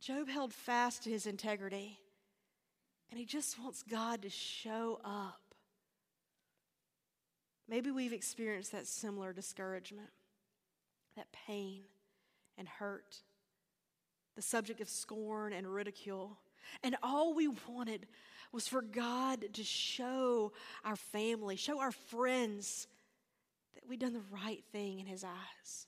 Job 0.00 0.28
held 0.28 0.54
fast 0.54 1.02
to 1.04 1.10
his 1.10 1.26
integrity. 1.26 1.98
And 3.10 3.18
he 3.18 3.26
just 3.26 3.58
wants 3.58 3.82
God 3.82 4.22
to 4.22 4.30
show 4.30 5.00
up. 5.04 5.40
Maybe 7.68 7.90
we've 7.90 8.12
experienced 8.12 8.72
that 8.72 8.86
similar 8.86 9.32
discouragement, 9.32 10.08
that 11.16 11.26
pain 11.46 11.82
and 12.56 12.66
hurt, 12.66 13.16
the 14.36 14.42
subject 14.42 14.80
of 14.80 14.88
scorn 14.88 15.52
and 15.52 15.66
ridicule. 15.66 16.38
And 16.82 16.96
all 17.02 17.34
we 17.34 17.48
wanted 17.68 18.06
was 18.52 18.68
for 18.68 18.82
God 18.82 19.44
to 19.54 19.64
show 19.64 20.52
our 20.84 20.96
family, 20.96 21.56
show 21.56 21.80
our 21.80 21.92
friends 21.92 22.86
that 23.74 23.88
we'd 23.88 24.00
done 24.00 24.14
the 24.14 24.22
right 24.32 24.64
thing 24.72 25.00
in 25.00 25.06
His 25.06 25.24
eyes. 25.24 25.86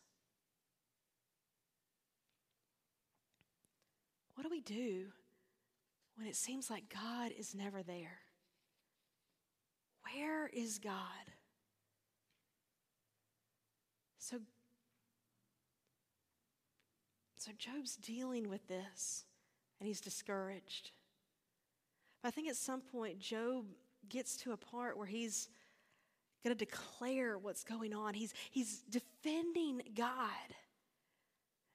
What 4.35 4.45
do 4.45 4.51
we 4.51 4.61
do 4.61 5.07
when 6.17 6.27
it 6.27 6.37
seems 6.37 6.71
like 6.71 6.85
God 6.93 7.33
is 7.39 7.55
never 7.55 7.83
there? 7.83 8.19
Where 10.15 10.49
is 10.49 10.79
God? 10.79 10.95
So, 14.19 14.39
so 17.37 17.51
Job's 17.59 17.97
dealing 17.97 18.49
with 18.49 18.67
this 18.67 19.25
and 19.81 19.89
he's 19.89 20.01
discouraged. 20.01 20.93
But 22.23 22.29
I 22.29 22.31
think 22.31 22.49
at 22.49 22.57
some 22.57 22.81
point, 22.81 23.19
Job 23.19 23.65
gets 24.09 24.37
to 24.39 24.53
a 24.53 24.57
part 24.57 24.97
where 24.97 25.07
he's 25.07 25.49
going 26.45 26.57
to 26.57 26.65
declare 26.65 27.39
what's 27.39 27.65
going 27.65 27.95
on. 27.95 28.15
He's, 28.15 28.33
he's 28.51 28.83
defending 28.91 29.83
God. 29.95 30.29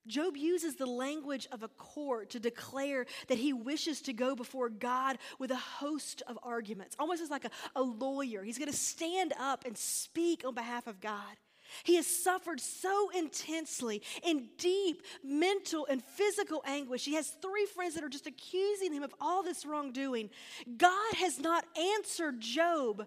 Job 0.08 0.38
uses 0.38 0.76
the 0.76 0.86
language 0.86 1.48
of 1.52 1.64
a 1.64 1.68
court 1.68 2.30
to 2.32 2.40
declare 2.40 3.08
that 3.28 3.40
he 3.40 3.54
wishes 3.54 4.02
to 4.02 4.14
go 4.14 4.36
before 4.36 4.70
God 4.70 5.18
with 5.40 5.50
a 5.50 5.56
host 5.56 6.22
of 6.28 6.38
arguments, 6.44 6.96
almost 7.00 7.24
as 7.24 7.32
like 7.32 7.46
a, 7.46 7.50
a 7.76 7.82
lawyer. 7.82 8.44
He's 8.44 8.60
going 8.60 8.72
to 8.72 8.78
stand 8.78 9.34
up 9.40 9.66
and 9.66 9.76
speak 9.76 10.44
on 10.46 10.54
behalf 10.54 10.86
of 10.86 11.02
God. 11.02 11.38
He 11.84 11.96
has 11.96 12.08
suffered 12.08 12.60
so 12.60 13.10
intensely 13.12 14.02
in 14.24 14.50
deep 14.58 15.04
mental 15.24 15.86
and 15.90 16.04
physical 16.04 16.64
anguish. 16.66 17.06
He 17.06 17.16
has 17.16 17.28
three 17.42 17.66
friends 17.66 17.96
that 17.96 18.04
are 18.04 18.10
just 18.10 18.28
accusing 18.28 18.94
him 18.94 19.04
of 19.04 19.14
all 19.20 19.44
this 19.44 19.66
wrongdoing. 19.66 20.30
God 20.78 21.16
has 21.16 21.40
not 21.40 21.66
answered 21.98 22.40
Job, 22.40 23.06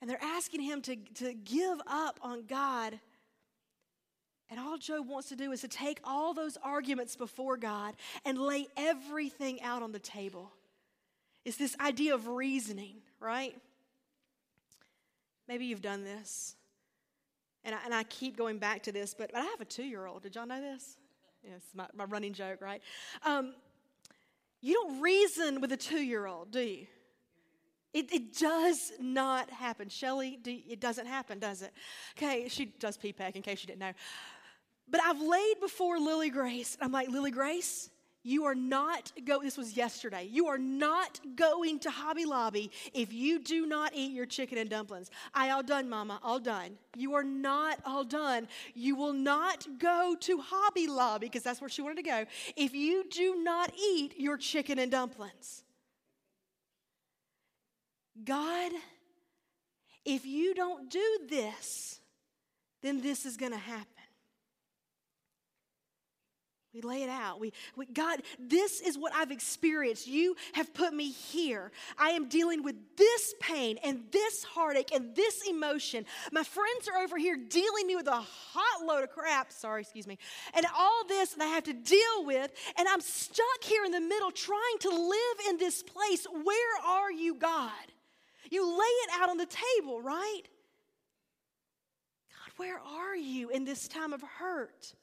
and 0.00 0.10
they're 0.10 0.22
asking 0.22 0.62
him 0.62 0.82
to, 0.82 0.96
to 0.96 1.34
give 1.34 1.80
up 1.86 2.18
on 2.22 2.44
God. 2.46 2.98
And 4.50 4.60
all 4.60 4.76
Job 4.76 5.08
wants 5.08 5.30
to 5.30 5.36
do 5.36 5.52
is 5.52 5.62
to 5.62 5.68
take 5.68 5.98
all 6.04 6.34
those 6.34 6.58
arguments 6.62 7.16
before 7.16 7.56
God 7.56 7.94
and 8.24 8.36
lay 8.36 8.66
everything 8.76 9.62
out 9.62 9.82
on 9.82 9.92
the 9.92 9.98
table. 9.98 10.52
It's 11.44 11.56
this 11.56 11.74
idea 11.80 12.14
of 12.14 12.28
reasoning, 12.28 12.96
right? 13.18 13.56
Maybe 15.48 15.64
you've 15.64 15.82
done 15.82 16.04
this. 16.04 16.54
And 17.64 17.74
I, 17.74 17.78
and 17.84 17.94
I 17.94 18.02
keep 18.04 18.36
going 18.36 18.58
back 18.58 18.82
to 18.84 18.92
this, 18.92 19.14
but, 19.14 19.30
but 19.32 19.40
I 19.40 19.44
have 19.44 19.60
a 19.60 19.64
two 19.64 19.84
year 19.84 20.06
old. 20.06 20.22
Did 20.22 20.34
y'all 20.34 20.46
know 20.46 20.60
this? 20.60 20.96
Yeah, 21.44 21.54
it's 21.56 21.74
my, 21.74 21.86
my 21.94 22.04
running 22.04 22.32
joke, 22.32 22.60
right? 22.60 22.82
Um, 23.24 23.54
you 24.60 24.74
don't 24.74 25.00
reason 25.00 25.60
with 25.60 25.72
a 25.72 25.76
two 25.76 26.00
year 26.00 26.26
old, 26.26 26.50
do 26.50 26.60
you? 26.60 26.86
It, 27.92 28.12
it 28.12 28.38
does 28.38 28.92
not 29.00 29.50
happen. 29.50 29.88
Shelly, 29.88 30.38
do, 30.40 30.56
it 30.68 30.80
doesn't 30.80 31.06
happen, 31.06 31.38
does 31.38 31.62
it? 31.62 31.72
Okay, 32.16 32.48
she 32.48 32.66
does 32.66 32.96
PPAC 32.96 33.36
in 33.36 33.42
case 33.42 33.62
you 33.62 33.66
didn't 33.66 33.80
know. 33.80 33.92
But 34.88 35.02
I've 35.02 35.20
laid 35.20 35.60
before 35.60 35.98
Lily 35.98 36.30
Grace. 36.30 36.74
And 36.74 36.84
I'm 36.84 36.92
like, 36.92 37.08
Lily 37.08 37.30
Grace, 37.30 37.90
You 38.24 38.44
are 38.44 38.54
not 38.54 39.12
go 39.24 39.42
this 39.42 39.56
was 39.56 39.76
yesterday. 39.76 40.28
You 40.30 40.46
are 40.46 40.58
not 40.58 41.20
going 41.34 41.80
to 41.80 41.90
Hobby 41.90 42.24
Lobby 42.24 42.70
if 42.94 43.12
you 43.12 43.40
do 43.40 43.66
not 43.66 43.92
eat 43.94 44.12
your 44.12 44.26
chicken 44.26 44.58
and 44.58 44.70
dumplings. 44.70 45.10
I 45.34 45.50
all 45.50 45.62
done, 45.62 45.88
mama, 45.88 46.20
all 46.22 46.38
done. 46.38 46.78
You 46.96 47.14
are 47.14 47.24
not 47.24 47.80
all 47.84 48.04
done. 48.04 48.46
You 48.74 48.94
will 48.94 49.12
not 49.12 49.66
go 49.78 50.16
to 50.20 50.38
Hobby 50.38 50.86
Lobby 50.86 51.26
because 51.26 51.42
that's 51.42 51.60
where 51.60 51.70
she 51.70 51.82
wanted 51.82 51.96
to 51.96 52.02
go 52.02 52.24
if 52.56 52.74
you 52.74 53.04
do 53.10 53.42
not 53.42 53.72
eat 53.76 54.14
your 54.18 54.36
chicken 54.36 54.78
and 54.78 54.92
dumplings. 54.92 55.64
God, 58.24 58.72
if 60.04 60.26
you 60.26 60.54
don't 60.54 60.90
do 60.90 61.18
this, 61.28 61.98
then 62.82 63.00
this 63.00 63.26
is 63.26 63.36
going 63.36 63.52
to 63.52 63.58
happen. 63.58 63.91
We 66.74 66.80
lay 66.80 67.02
it 67.02 67.10
out. 67.10 67.38
We, 67.38 67.52
we, 67.76 67.84
God, 67.84 68.22
this 68.38 68.80
is 68.80 68.96
what 68.96 69.14
I've 69.14 69.30
experienced. 69.30 70.06
You 70.06 70.36
have 70.54 70.72
put 70.72 70.94
me 70.94 71.10
here. 71.10 71.70
I 71.98 72.10
am 72.10 72.28
dealing 72.28 72.62
with 72.62 72.76
this 72.96 73.34
pain 73.40 73.78
and 73.84 74.04
this 74.10 74.42
heartache 74.42 74.90
and 74.94 75.14
this 75.14 75.46
emotion. 75.46 76.06
My 76.32 76.42
friends 76.42 76.88
are 76.88 77.02
over 77.02 77.18
here 77.18 77.36
dealing 77.36 77.86
me 77.86 77.94
with 77.94 78.06
a 78.06 78.12
hot 78.12 78.86
load 78.86 79.04
of 79.04 79.10
crap. 79.10 79.52
Sorry, 79.52 79.82
excuse 79.82 80.06
me. 80.06 80.16
And 80.54 80.64
all 80.74 81.04
this 81.06 81.34
that 81.34 81.44
I 81.44 81.48
have 81.48 81.64
to 81.64 81.74
deal 81.74 82.24
with. 82.24 82.50
And 82.78 82.88
I'm 82.88 83.02
stuck 83.02 83.62
here 83.62 83.84
in 83.84 83.92
the 83.92 84.00
middle 84.00 84.30
trying 84.30 84.78
to 84.80 84.88
live 84.88 85.46
in 85.50 85.58
this 85.58 85.82
place. 85.82 86.26
Where 86.32 86.86
are 86.86 87.12
you, 87.12 87.34
God? 87.34 87.70
You 88.50 88.66
lay 88.66 88.84
it 88.84 89.10
out 89.20 89.28
on 89.28 89.36
the 89.36 89.48
table, 89.78 90.00
right? 90.00 90.42
God, 92.30 92.52
where 92.56 92.80
are 92.80 93.14
you 93.14 93.50
in 93.50 93.66
this 93.66 93.88
time 93.88 94.14
of 94.14 94.22
hurt? 94.22 94.94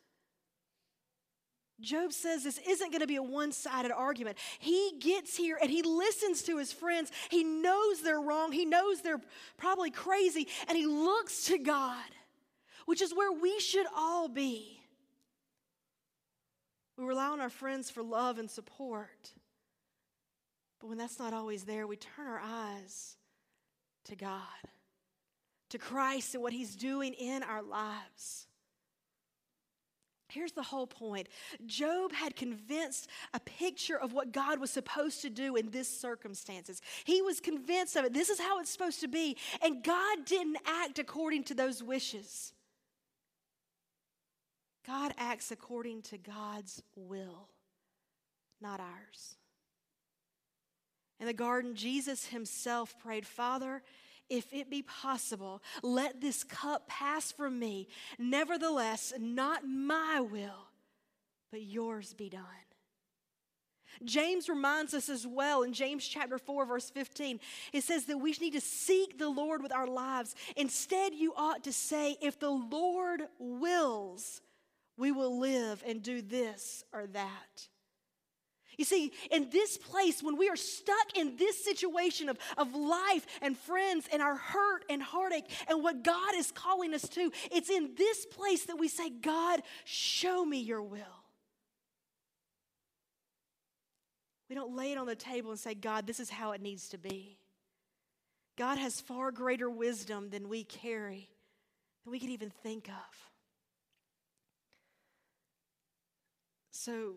Job 1.81 2.11
says 2.11 2.43
this 2.43 2.59
isn't 2.67 2.91
going 2.91 3.01
to 3.01 3.07
be 3.07 3.15
a 3.15 3.23
one 3.23 3.51
sided 3.51 3.91
argument. 3.91 4.37
He 4.59 4.93
gets 4.99 5.35
here 5.35 5.57
and 5.61 5.69
he 5.69 5.81
listens 5.81 6.43
to 6.43 6.57
his 6.57 6.73
friends. 6.73 7.11
He 7.29 7.43
knows 7.43 8.01
they're 8.01 8.19
wrong. 8.19 8.51
He 8.51 8.65
knows 8.65 9.01
they're 9.01 9.21
probably 9.57 9.91
crazy. 9.91 10.47
And 10.67 10.77
he 10.77 10.85
looks 10.85 11.45
to 11.45 11.57
God, 11.57 12.03
which 12.85 13.01
is 13.01 13.13
where 13.13 13.31
we 13.31 13.59
should 13.59 13.85
all 13.95 14.27
be. 14.27 14.81
We 16.97 17.05
rely 17.05 17.27
on 17.27 17.39
our 17.39 17.49
friends 17.49 17.89
for 17.89 18.03
love 18.03 18.39
and 18.39 18.51
support. 18.51 19.31
But 20.81 20.87
when 20.87 20.97
that's 20.97 21.19
not 21.19 21.33
always 21.33 21.63
there, 21.63 21.87
we 21.87 21.95
turn 21.95 22.27
our 22.27 22.41
eyes 22.43 23.15
to 24.05 24.15
God, 24.15 24.41
to 25.69 25.77
Christ 25.77 26.33
and 26.33 26.43
what 26.43 26.51
he's 26.51 26.75
doing 26.75 27.13
in 27.13 27.43
our 27.43 27.61
lives. 27.61 28.47
Here's 30.31 30.51
the 30.51 30.63
whole 30.63 30.87
point 30.87 31.27
Job 31.65 32.13
had 32.13 32.35
convinced 32.35 33.07
a 33.33 33.39
picture 33.39 33.97
of 33.97 34.13
what 34.13 34.31
God 34.31 34.59
was 34.59 34.71
supposed 34.71 35.21
to 35.23 35.29
do 35.29 35.55
in 35.55 35.71
this 35.71 35.89
circumstances. 35.89 36.81
He 37.03 37.21
was 37.21 37.39
convinced 37.39 37.95
of 37.95 38.05
it. 38.05 38.13
This 38.13 38.29
is 38.29 38.39
how 38.39 38.59
it's 38.59 38.69
supposed 38.69 39.01
to 39.01 39.07
be. 39.07 39.37
And 39.63 39.83
God 39.83 40.25
didn't 40.25 40.57
act 40.65 40.99
according 40.99 41.45
to 41.45 41.53
those 41.53 41.81
wishes. 41.83 42.53
God 44.85 45.13
acts 45.17 45.51
according 45.51 46.03
to 46.03 46.17
God's 46.17 46.81
will, 46.95 47.49
not 48.61 48.79
ours. 48.79 49.35
In 51.19 51.25
the 51.25 51.33
garden, 51.33 51.75
Jesus 51.75 52.27
himself 52.27 52.97
prayed, 52.97 53.25
Father, 53.25 53.83
if 54.29 54.53
it 54.53 54.69
be 54.69 54.81
possible, 54.81 55.61
let 55.81 56.21
this 56.21 56.43
cup 56.43 56.87
pass 56.87 57.31
from 57.31 57.59
me. 57.59 57.87
Nevertheless, 58.17 59.13
not 59.19 59.67
my 59.67 60.21
will, 60.21 60.67
but 61.51 61.63
yours 61.63 62.13
be 62.13 62.29
done. 62.29 62.43
James 64.05 64.47
reminds 64.47 64.93
us 64.93 65.09
as 65.09 65.27
well 65.27 65.63
in 65.63 65.73
James 65.73 66.07
chapter 66.07 66.37
4, 66.37 66.65
verse 66.65 66.89
15. 66.89 67.39
It 67.73 67.83
says 67.83 68.05
that 68.05 68.17
we 68.17 68.31
need 68.39 68.53
to 68.53 68.61
seek 68.61 69.17
the 69.17 69.29
Lord 69.29 69.61
with 69.61 69.73
our 69.73 69.87
lives. 69.87 70.35
Instead, 70.55 71.13
you 71.13 71.33
ought 71.35 71.63
to 71.65 71.73
say, 71.73 72.15
if 72.21 72.39
the 72.39 72.49
Lord 72.49 73.23
wills, 73.39 74.41
we 74.97 75.11
will 75.11 75.39
live 75.39 75.83
and 75.85 76.01
do 76.01 76.21
this 76.21 76.83
or 76.93 77.07
that. 77.07 77.67
You 78.79 78.85
see, 78.85 79.11
in 79.29 79.49
this 79.49 79.77
place, 79.77 80.23
when 80.23 80.37
we 80.37 80.47
are 80.47 80.55
stuck 80.55 81.17
in 81.17 81.35
this 81.35 81.61
situation 81.61 82.29
of, 82.29 82.37
of 82.57 82.73
life 82.73 83.25
and 83.41 83.57
friends 83.57 84.07
and 84.09 84.21
our 84.21 84.37
hurt 84.37 84.85
and 84.89 85.03
heartache 85.03 85.43
and 85.67 85.83
what 85.83 86.01
God 86.01 86.33
is 86.33 86.49
calling 86.53 86.93
us 86.93 87.01
to, 87.09 87.29
it's 87.51 87.69
in 87.69 87.95
this 87.97 88.25
place 88.25 88.67
that 88.67 88.79
we 88.79 88.87
say, 88.87 89.09
God, 89.09 89.63
show 89.83 90.45
me 90.45 90.61
your 90.61 90.81
will. 90.81 91.01
We 94.47 94.55
don't 94.55 94.73
lay 94.73 94.93
it 94.93 94.97
on 94.97 95.07
the 95.07 95.15
table 95.15 95.51
and 95.51 95.59
say, 95.59 95.75
God, 95.75 96.07
this 96.07 96.21
is 96.21 96.29
how 96.29 96.53
it 96.53 96.61
needs 96.61 96.87
to 96.89 96.97
be. 96.97 97.37
God 98.57 98.77
has 98.77 99.01
far 99.01 99.33
greater 99.33 99.69
wisdom 99.69 100.29
than 100.29 100.47
we 100.47 100.63
carry, 100.63 101.27
than 102.05 102.13
we 102.13 102.19
can 102.19 102.29
even 102.29 102.49
think 102.63 102.87
of. 102.87 103.31
So, 106.71 107.15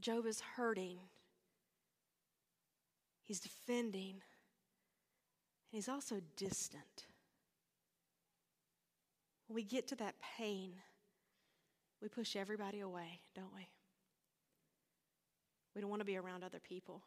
Job 0.00 0.26
is 0.26 0.40
hurting, 0.56 0.98
he's 3.22 3.40
defending, 3.40 4.10
and 4.10 4.20
he's 5.70 5.88
also 5.88 6.20
distant. 6.36 7.06
When 9.46 9.54
we 9.54 9.62
get 9.62 9.88
to 9.88 9.96
that 9.96 10.14
pain, 10.36 10.72
we 12.02 12.08
push 12.08 12.36
everybody 12.36 12.80
away, 12.80 13.20
don't 13.34 13.54
we? 13.54 13.66
We 15.74 15.80
don't 15.80 15.90
want 15.90 16.00
to 16.00 16.06
be 16.06 16.16
around 16.16 16.44
other 16.44 16.60
people. 16.60 17.02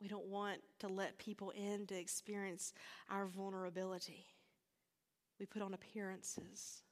We 0.00 0.08
don't 0.08 0.26
want 0.26 0.60
to 0.80 0.88
let 0.88 1.18
people 1.18 1.50
in 1.50 1.86
to 1.86 1.98
experience 1.98 2.74
our 3.10 3.26
vulnerability. 3.26 4.26
We 5.38 5.46
put 5.46 5.62
on 5.62 5.74
appearances 5.74 6.82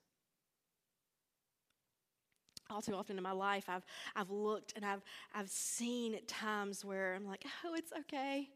all 2.70 2.82
too 2.82 2.94
often 2.94 3.16
in 3.16 3.22
my 3.22 3.32
life 3.32 3.66
I've, 3.68 3.84
I've 4.16 4.30
looked 4.30 4.72
and 4.76 4.84
I've, 4.84 5.02
I've 5.34 5.48
seen 5.48 6.14
at 6.14 6.26
times 6.26 6.84
where 6.84 7.14
I'm 7.14 7.26
like, 7.26 7.44
oh, 7.64 7.74
it's 7.74 7.92
okay. 8.00 8.48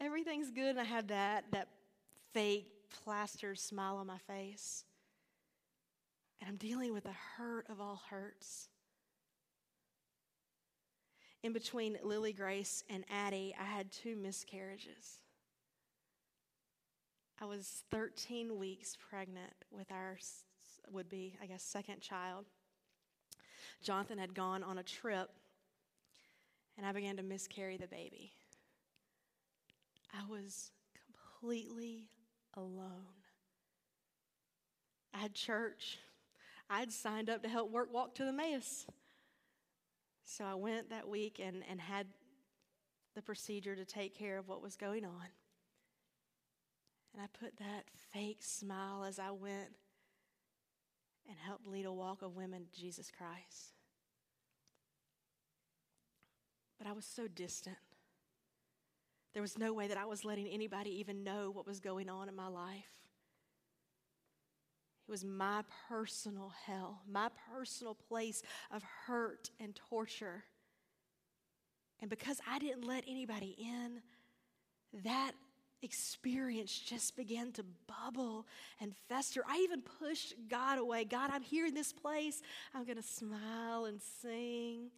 Everything's 0.00 0.50
good. 0.50 0.70
And 0.70 0.80
I 0.80 0.84
have 0.84 1.08
that, 1.08 1.44
that 1.52 1.68
fake 2.32 2.66
plaster 3.04 3.54
smile 3.54 3.96
on 3.96 4.06
my 4.06 4.18
face. 4.18 4.84
And 6.40 6.48
I'm 6.48 6.56
dealing 6.56 6.92
with 6.92 7.04
the 7.04 7.14
hurt 7.36 7.66
of 7.68 7.80
all 7.80 8.02
hurts. 8.10 8.68
In 11.42 11.52
between 11.52 11.98
Lily 12.02 12.32
Grace 12.32 12.82
and 12.90 13.04
Addie, 13.10 13.54
I 13.60 13.64
had 13.64 13.92
two 13.92 14.16
miscarriages. 14.16 15.20
I 17.40 17.44
was 17.44 17.84
13 17.90 18.58
weeks 18.58 18.96
pregnant 19.08 19.52
with 19.70 19.90
our 19.92 20.18
would 20.92 21.08
be, 21.08 21.36
I 21.42 21.46
guess, 21.46 21.62
second 21.62 22.00
child. 22.00 22.46
Jonathan 23.82 24.18
had 24.18 24.34
gone 24.34 24.62
on 24.62 24.78
a 24.78 24.82
trip, 24.82 25.30
and 26.76 26.86
I 26.86 26.92
began 26.92 27.16
to 27.16 27.22
miscarry 27.22 27.76
the 27.76 27.86
baby. 27.86 28.32
I 30.12 30.28
was 30.30 30.70
completely 31.40 32.08
alone. 32.54 33.18
I 35.14 35.18
had 35.18 35.34
church. 35.34 35.98
I 36.70 36.80
had 36.80 36.92
signed 36.92 37.30
up 37.30 37.42
to 37.42 37.48
help 37.48 37.70
work 37.70 37.92
walk 37.92 38.14
to 38.16 38.22
the 38.22 38.28
Emmaus. 38.28 38.86
So 40.24 40.44
I 40.44 40.54
went 40.54 40.90
that 40.90 41.08
week 41.08 41.40
and, 41.42 41.62
and 41.70 41.80
had 41.80 42.06
the 43.14 43.22
procedure 43.22 43.74
to 43.74 43.84
take 43.84 44.14
care 44.14 44.38
of 44.38 44.48
what 44.48 44.62
was 44.62 44.76
going 44.76 45.04
on. 45.04 45.26
And 47.12 47.22
I 47.22 47.26
put 47.44 47.56
that 47.56 47.84
fake 48.12 48.42
smile 48.42 49.04
as 49.04 49.18
I 49.18 49.30
went 49.30 49.70
and 51.28 51.36
help 51.38 51.60
lead 51.66 51.84
a 51.84 51.92
walk 51.92 52.22
of 52.22 52.34
women 52.34 52.64
to 52.64 52.80
Jesus 52.80 53.10
Christ. 53.10 53.74
But 56.78 56.86
I 56.86 56.92
was 56.92 57.04
so 57.04 57.28
distant. 57.28 57.76
There 59.34 59.42
was 59.42 59.58
no 59.58 59.72
way 59.72 59.88
that 59.88 59.98
I 59.98 60.04
was 60.04 60.24
letting 60.24 60.48
anybody 60.48 60.90
even 61.00 61.22
know 61.22 61.50
what 61.50 61.66
was 61.66 61.80
going 61.80 62.08
on 62.08 62.28
in 62.28 62.34
my 62.34 62.48
life. 62.48 62.86
It 65.06 65.10
was 65.10 65.24
my 65.24 65.62
personal 65.88 66.52
hell, 66.66 67.02
my 67.10 67.28
personal 67.52 67.94
place 67.94 68.42
of 68.70 68.82
hurt 69.06 69.50
and 69.60 69.74
torture. 69.74 70.44
And 72.00 72.10
because 72.10 72.40
I 72.48 72.58
didn't 72.58 72.84
let 72.84 73.04
anybody 73.08 73.56
in, 73.58 74.00
that 75.04 75.32
experience 75.82 76.76
just 76.78 77.16
began 77.16 77.52
to 77.52 77.64
bubble 77.86 78.46
and 78.80 78.94
fester. 79.08 79.44
I 79.48 79.58
even 79.58 79.82
pushed 79.82 80.34
God 80.48 80.78
away. 80.78 81.04
God, 81.04 81.30
I'm 81.32 81.42
here 81.42 81.66
in 81.66 81.74
this 81.74 81.92
place. 81.92 82.42
I'm 82.74 82.84
going 82.84 82.96
to 82.96 83.02
smile 83.02 83.84
and 83.86 84.00
sing. 84.22 84.90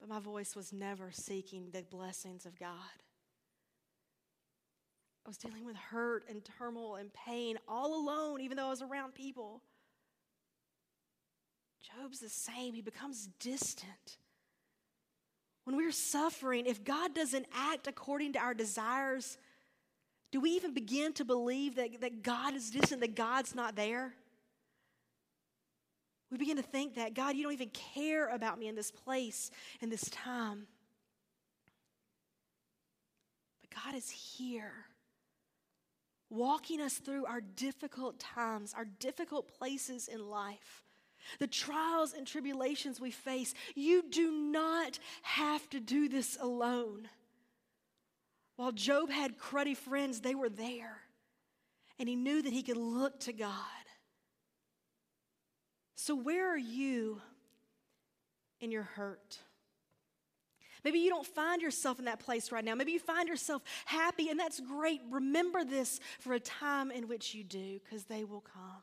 But 0.00 0.08
my 0.08 0.18
voice 0.18 0.56
was 0.56 0.72
never 0.72 1.10
seeking 1.12 1.70
the 1.72 1.82
blessings 1.82 2.46
of 2.46 2.58
God. 2.58 2.70
I 5.24 5.28
was 5.28 5.36
dealing 5.36 5.66
with 5.66 5.76
hurt 5.76 6.24
and 6.28 6.42
turmoil 6.58 6.96
and 6.96 7.12
pain 7.12 7.58
all 7.68 7.94
alone, 7.94 8.40
even 8.40 8.56
though 8.56 8.66
I 8.66 8.70
was 8.70 8.82
around 8.82 9.14
people. 9.14 9.62
Job's 11.82 12.20
the 12.20 12.28
same. 12.28 12.74
He 12.74 12.82
becomes 12.82 13.28
distant. 13.38 14.18
When 15.64 15.76
we're 15.76 15.92
suffering, 15.92 16.66
if 16.66 16.82
God 16.84 17.14
doesn't 17.14 17.46
act 17.54 17.86
according 17.86 18.32
to 18.32 18.38
our 18.38 18.54
desires, 18.54 19.38
do 20.32 20.40
we 20.40 20.50
even 20.50 20.72
begin 20.72 21.12
to 21.14 21.24
believe 21.24 21.76
that, 21.76 22.00
that 22.00 22.22
God 22.22 22.54
is 22.54 22.70
distant, 22.70 23.00
that 23.00 23.14
God's 23.14 23.54
not 23.54 23.76
there? 23.76 24.14
We 26.30 26.38
begin 26.38 26.56
to 26.56 26.62
think 26.62 26.94
that, 26.94 27.14
God, 27.14 27.36
you 27.36 27.42
don't 27.42 27.52
even 27.52 27.70
care 27.70 28.28
about 28.28 28.58
me 28.58 28.68
in 28.68 28.76
this 28.76 28.92
place, 28.92 29.50
in 29.80 29.90
this 29.90 30.08
time. 30.10 30.66
But 33.60 33.84
God 33.84 33.94
is 33.96 34.08
here, 34.08 34.86
walking 36.30 36.80
us 36.80 36.94
through 36.94 37.26
our 37.26 37.40
difficult 37.40 38.20
times, 38.20 38.72
our 38.76 38.84
difficult 38.84 39.48
places 39.58 40.06
in 40.06 40.30
life. 40.30 40.84
The 41.38 41.46
trials 41.46 42.12
and 42.12 42.26
tribulations 42.26 43.00
we 43.00 43.10
face, 43.10 43.54
you 43.74 44.02
do 44.08 44.30
not 44.30 44.98
have 45.22 45.68
to 45.70 45.80
do 45.80 46.08
this 46.08 46.36
alone. 46.40 47.08
While 48.56 48.72
Job 48.72 49.10
had 49.10 49.38
cruddy 49.38 49.76
friends, 49.76 50.20
they 50.20 50.34
were 50.34 50.50
there. 50.50 50.98
And 51.98 52.08
he 52.08 52.16
knew 52.16 52.42
that 52.42 52.52
he 52.52 52.62
could 52.62 52.76
look 52.76 53.20
to 53.20 53.32
God. 53.32 53.50
So, 55.94 56.14
where 56.14 56.48
are 56.50 56.58
you 56.58 57.20
in 58.60 58.70
your 58.70 58.82
hurt? 58.82 59.38
Maybe 60.84 60.98
you 61.00 61.10
don't 61.10 61.26
find 61.26 61.60
yourself 61.60 61.98
in 61.98 62.06
that 62.06 62.20
place 62.20 62.50
right 62.52 62.64
now. 62.64 62.74
Maybe 62.74 62.92
you 62.92 62.98
find 62.98 63.28
yourself 63.28 63.62
happy, 63.84 64.30
and 64.30 64.40
that's 64.40 64.60
great. 64.60 65.02
Remember 65.10 65.64
this 65.64 66.00
for 66.18 66.32
a 66.32 66.40
time 66.40 66.90
in 66.90 67.08
which 67.08 67.34
you 67.34 67.44
do, 67.44 67.80
because 67.84 68.04
they 68.04 68.24
will 68.24 68.40
come. 68.40 68.82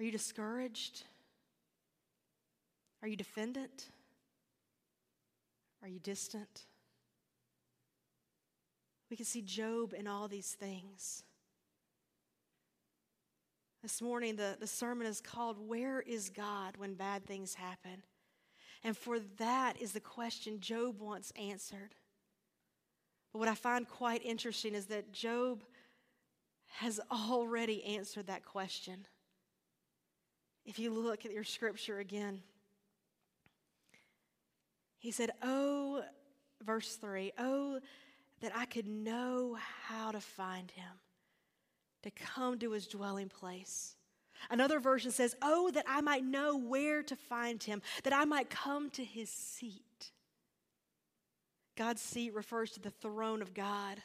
Are 0.00 0.02
you 0.02 0.10
discouraged? 0.10 1.02
Are 3.02 3.08
you 3.08 3.16
defendant? 3.16 3.90
Are 5.82 5.88
you 5.88 5.98
distant? 5.98 6.64
We 9.10 9.16
can 9.18 9.26
see 9.26 9.42
Job 9.42 9.92
in 9.92 10.06
all 10.06 10.26
these 10.26 10.52
things. 10.52 11.22
This 13.82 14.00
morning, 14.00 14.36
the, 14.36 14.56
the 14.58 14.66
sermon 14.66 15.06
is 15.06 15.20
called 15.20 15.58
Where 15.68 16.00
is 16.00 16.30
God 16.30 16.78
When 16.78 16.94
Bad 16.94 17.26
Things 17.26 17.52
Happen? 17.52 18.02
And 18.82 18.96
for 18.96 19.18
that 19.36 19.82
is 19.82 19.92
the 19.92 20.00
question 20.00 20.60
Job 20.60 20.98
wants 20.98 21.30
answered. 21.38 21.94
But 23.34 23.40
what 23.40 23.48
I 23.48 23.54
find 23.54 23.86
quite 23.86 24.24
interesting 24.24 24.74
is 24.74 24.86
that 24.86 25.12
Job 25.12 25.62
has 26.78 27.00
already 27.12 27.84
answered 27.84 28.28
that 28.28 28.46
question. 28.46 29.04
If 30.64 30.78
you 30.78 30.90
look 30.92 31.24
at 31.24 31.32
your 31.32 31.44
scripture 31.44 31.98
again, 31.98 32.42
he 34.98 35.10
said, 35.10 35.30
Oh, 35.42 36.02
verse 36.62 36.96
3, 36.96 37.32
oh, 37.38 37.80
that 38.40 38.52
I 38.54 38.66
could 38.66 38.86
know 38.86 39.56
how 39.86 40.12
to 40.12 40.20
find 40.20 40.70
him, 40.70 41.00
to 42.02 42.10
come 42.10 42.58
to 42.58 42.72
his 42.72 42.86
dwelling 42.86 43.28
place. 43.28 43.96
Another 44.50 44.80
version 44.80 45.10
says, 45.10 45.34
Oh, 45.42 45.70
that 45.72 45.84
I 45.88 46.00
might 46.00 46.24
know 46.24 46.56
where 46.56 47.02
to 47.02 47.16
find 47.16 47.62
him, 47.62 47.82
that 48.04 48.12
I 48.12 48.24
might 48.24 48.48
come 48.48 48.90
to 48.90 49.04
his 49.04 49.30
seat. 49.30 50.12
God's 51.76 52.02
seat 52.02 52.34
refers 52.34 52.70
to 52.72 52.80
the 52.80 52.90
throne 52.90 53.42
of 53.42 53.54
God. 53.54 54.02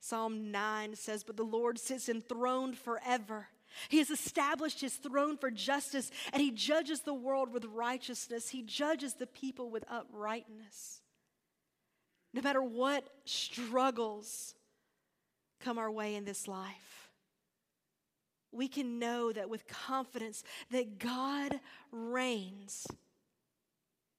Psalm 0.00 0.50
9 0.50 0.94
says, 0.94 1.24
But 1.24 1.36
the 1.36 1.42
Lord 1.42 1.78
sits 1.78 2.08
enthroned 2.08 2.76
forever. 2.76 3.48
He 3.88 3.98
has 3.98 4.10
established 4.10 4.80
his 4.80 4.94
throne 4.94 5.36
for 5.36 5.50
justice, 5.50 6.10
and 6.32 6.42
he 6.42 6.50
judges 6.50 7.00
the 7.00 7.14
world 7.14 7.52
with 7.52 7.64
righteousness. 7.64 8.48
He 8.48 8.62
judges 8.62 9.14
the 9.14 9.26
people 9.26 9.70
with 9.70 9.84
uprightness. 9.90 11.00
No 12.32 12.42
matter 12.42 12.62
what 12.62 13.08
struggles 13.24 14.54
come 15.60 15.78
our 15.78 15.90
way 15.90 16.14
in 16.14 16.24
this 16.24 16.46
life, 16.46 17.10
we 18.52 18.68
can 18.68 18.98
know 18.98 19.32
that 19.32 19.50
with 19.50 19.66
confidence 19.66 20.42
that 20.70 20.98
God 20.98 21.60
reigns 21.90 22.86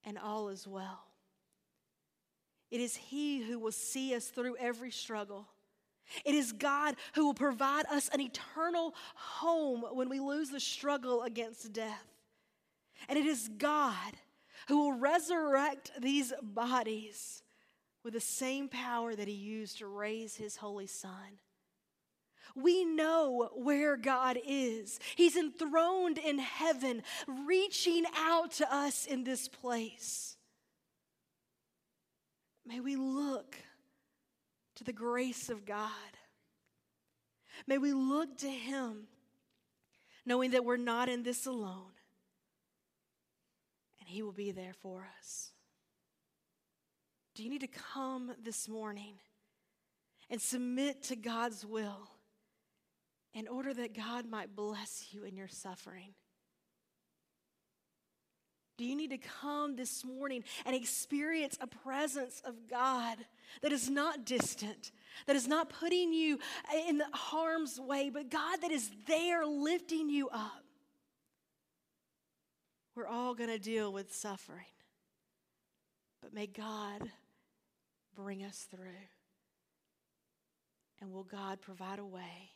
and 0.04 0.18
all 0.18 0.48
is 0.48 0.66
well. 0.66 1.04
It 2.70 2.80
is 2.80 2.96
He 2.96 3.42
who 3.42 3.58
will 3.58 3.72
see 3.72 4.14
us 4.14 4.28
through 4.28 4.56
every 4.58 4.90
struggle. 4.90 5.46
It 6.24 6.34
is 6.34 6.52
God 6.52 6.96
who 7.14 7.26
will 7.26 7.34
provide 7.34 7.86
us 7.86 8.08
an 8.12 8.20
eternal 8.20 8.94
home 9.14 9.84
when 9.92 10.08
we 10.08 10.20
lose 10.20 10.50
the 10.50 10.60
struggle 10.60 11.22
against 11.22 11.72
death. 11.72 12.06
And 13.08 13.18
it 13.18 13.26
is 13.26 13.50
God 13.58 14.14
who 14.68 14.78
will 14.78 14.92
resurrect 14.92 15.92
these 16.00 16.32
bodies 16.42 17.42
with 18.04 18.14
the 18.14 18.20
same 18.20 18.68
power 18.68 19.14
that 19.14 19.28
He 19.28 19.34
used 19.34 19.78
to 19.78 19.86
raise 19.86 20.36
His 20.36 20.56
Holy 20.56 20.86
Son. 20.86 21.40
We 22.54 22.84
know 22.84 23.50
where 23.54 23.96
God 23.96 24.38
is. 24.46 24.98
He's 25.16 25.36
enthroned 25.36 26.18
in 26.18 26.38
heaven, 26.38 27.02
reaching 27.46 28.04
out 28.16 28.52
to 28.52 28.74
us 28.74 29.06
in 29.06 29.24
this 29.24 29.48
place. 29.48 30.36
May 32.66 32.80
we 32.80 32.96
look 32.96 33.56
to 34.78 34.84
the 34.84 34.92
grace 34.92 35.48
of 35.48 35.66
God. 35.66 35.90
May 37.66 37.78
we 37.78 37.92
look 37.92 38.38
to 38.38 38.48
Him 38.48 39.08
knowing 40.24 40.52
that 40.52 40.64
we're 40.64 40.76
not 40.76 41.08
in 41.08 41.24
this 41.24 41.46
alone 41.46 41.90
and 43.98 44.08
He 44.08 44.22
will 44.22 44.32
be 44.32 44.52
there 44.52 44.74
for 44.80 45.08
us. 45.18 45.50
Do 47.34 47.42
you 47.42 47.50
need 47.50 47.60
to 47.62 47.68
come 47.68 48.32
this 48.42 48.68
morning 48.68 49.14
and 50.30 50.40
submit 50.40 51.02
to 51.04 51.16
God's 51.16 51.66
will 51.66 52.10
in 53.34 53.48
order 53.48 53.74
that 53.74 53.96
God 53.96 54.30
might 54.30 54.54
bless 54.54 55.06
you 55.10 55.24
in 55.24 55.36
your 55.36 55.48
suffering? 55.48 56.14
Do 58.78 58.84
you 58.84 58.94
need 58.94 59.10
to 59.10 59.18
come 59.18 59.74
this 59.74 60.04
morning 60.04 60.44
and 60.64 60.74
experience 60.74 61.58
a 61.60 61.66
presence 61.66 62.40
of 62.44 62.54
God 62.70 63.18
that 63.60 63.72
is 63.72 63.90
not 63.90 64.24
distant, 64.24 64.92
that 65.26 65.34
is 65.34 65.48
not 65.48 65.68
putting 65.68 66.12
you 66.12 66.38
in 66.86 67.02
harm's 67.12 67.80
way, 67.80 68.08
but 68.08 68.30
God 68.30 68.62
that 68.62 68.70
is 68.70 68.88
there 69.08 69.44
lifting 69.44 70.08
you 70.08 70.28
up? 70.28 70.62
We're 72.94 73.08
all 73.08 73.34
going 73.34 73.50
to 73.50 73.58
deal 73.58 73.92
with 73.92 74.14
suffering, 74.14 74.64
but 76.22 76.32
may 76.32 76.46
God 76.46 77.10
bring 78.14 78.44
us 78.44 78.68
through. 78.70 79.06
And 81.00 81.12
will 81.12 81.24
God 81.24 81.60
provide 81.60 81.98
a 81.98 82.06
way 82.06 82.52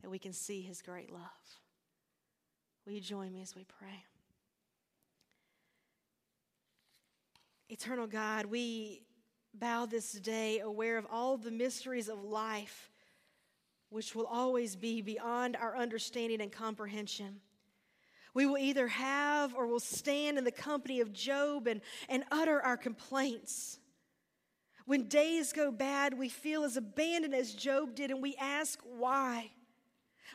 that 0.00 0.10
we 0.10 0.18
can 0.18 0.32
see 0.32 0.62
his 0.62 0.80
great 0.80 1.12
love? 1.12 1.20
Will 2.86 2.94
you 2.94 3.00
join 3.02 3.32
me 3.32 3.42
as 3.42 3.54
we 3.54 3.64
pray? 3.64 4.04
Eternal 7.68 8.06
God, 8.06 8.46
we 8.46 9.02
bow 9.52 9.86
this 9.86 10.12
day 10.12 10.60
aware 10.60 10.98
of 10.98 11.06
all 11.10 11.36
the 11.36 11.50
mysteries 11.50 12.08
of 12.08 12.22
life, 12.22 12.92
which 13.90 14.14
will 14.14 14.26
always 14.26 14.76
be 14.76 15.02
beyond 15.02 15.56
our 15.56 15.76
understanding 15.76 16.40
and 16.40 16.52
comprehension. 16.52 17.40
We 18.34 18.46
will 18.46 18.58
either 18.58 18.86
have 18.86 19.52
or 19.52 19.66
will 19.66 19.80
stand 19.80 20.38
in 20.38 20.44
the 20.44 20.52
company 20.52 21.00
of 21.00 21.12
Job 21.12 21.66
and, 21.66 21.80
and 22.08 22.22
utter 22.30 22.60
our 22.62 22.76
complaints. 22.76 23.80
When 24.84 25.08
days 25.08 25.52
go 25.52 25.72
bad, 25.72 26.16
we 26.16 26.28
feel 26.28 26.62
as 26.62 26.76
abandoned 26.76 27.34
as 27.34 27.52
Job 27.52 27.96
did, 27.96 28.12
and 28.12 28.22
we 28.22 28.36
ask 28.36 28.78
why. 28.96 29.50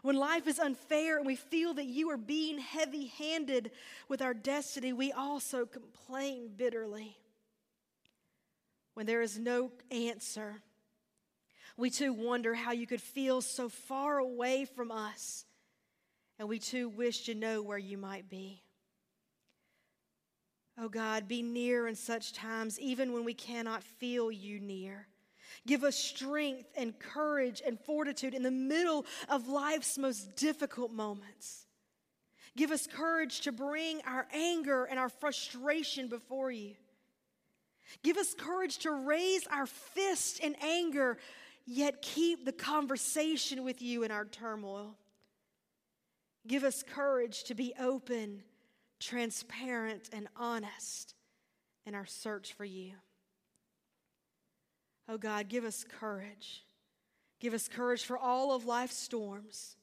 When 0.02 0.18
life 0.18 0.48
is 0.48 0.60
unfair 0.60 1.18
and 1.18 1.26
we 1.26 1.36
feel 1.38 1.76
that 1.76 1.86
you 1.86 2.10
are 2.10 2.18
being 2.18 2.58
heavy 2.58 3.08
handed 3.18 3.72
with 4.10 4.22
our 4.22 4.34
destiny, 4.34 4.92
we 4.92 5.14
also 5.14 5.66
complain 5.66 6.50
bitterly 6.58 7.16
when 8.94 9.06
there 9.06 9.22
is 9.22 9.40
no 9.40 9.72
answer. 9.90 10.62
We 11.78 11.90
too 11.90 12.14
wonder 12.14 12.54
how 12.54 12.72
you 12.72 12.86
could 12.86 13.02
feel 13.02 13.42
so 13.42 13.70
far 13.70 14.20
away 14.20 14.66
from 14.66 14.92
us, 14.92 15.46
and 16.38 16.48
we 16.48 16.60
too 16.60 16.90
wish 16.90 17.26
to 17.26 17.36
know 17.36 17.62
where 17.62 17.78
you 17.78 17.98
might 17.98 18.30
be. 18.30 18.62
Oh 20.78 20.90
God, 20.90 21.28
be 21.28 21.42
near 21.42 21.88
in 21.88 21.96
such 21.96 22.34
times, 22.34 22.80
even 22.80 23.14
when 23.14 23.24
we 23.24 23.34
cannot 23.34 23.84
feel 23.84 24.32
you 24.32 24.60
near. 24.60 25.08
Give 25.68 25.84
us 25.84 25.96
strength 25.96 26.70
and 26.76 26.98
courage 26.98 27.62
and 27.66 27.80
fortitude 27.80 28.34
in 28.34 28.42
the 28.42 28.52
middle 28.52 29.06
of 29.30 29.48
life's 29.48 29.98
most 29.98 30.36
difficult 30.36 30.92
moments. 30.92 31.66
Give 32.58 32.72
us 32.72 32.88
courage 32.88 33.42
to 33.42 33.52
bring 33.52 34.02
our 34.06 34.28
anger 34.34 34.86
and 34.86 35.00
our 35.00 35.10
frustration 35.10 36.08
before 36.08 36.52
you. 36.52 36.76
Give 38.04 38.18
us 38.18 38.34
courage 38.34 38.80
to 38.80 38.92
raise 38.92 39.48
our 39.48 39.66
fist 39.66 40.40
in 40.40 40.56
anger, 40.62 41.18
yet 41.66 42.02
keep 42.02 42.46
the 42.46 42.52
conversation 42.52 43.64
with 43.64 43.82
you 43.82 44.04
in 44.04 44.12
our 44.12 44.26
turmoil. 44.26 44.96
Give 46.48 46.64
us 46.64 46.84
courage 46.84 47.44
to 47.46 47.56
be 47.56 47.74
open, 47.80 48.44
transparent, 49.00 50.10
and 50.12 50.28
honest 50.36 51.14
in 51.86 51.96
our 51.96 52.06
search 52.06 52.54
for 52.54 52.66
you. 52.66 52.94
Oh 55.08 55.18
God, 55.18 55.50
give 55.50 55.66
us 55.66 55.84
courage. 56.00 56.66
Give 57.40 57.54
us 57.54 57.68
courage 57.68 58.04
for 58.06 58.18
all 58.18 58.56
of 58.56 58.66
life's 58.66 58.98
storms. 58.98 59.76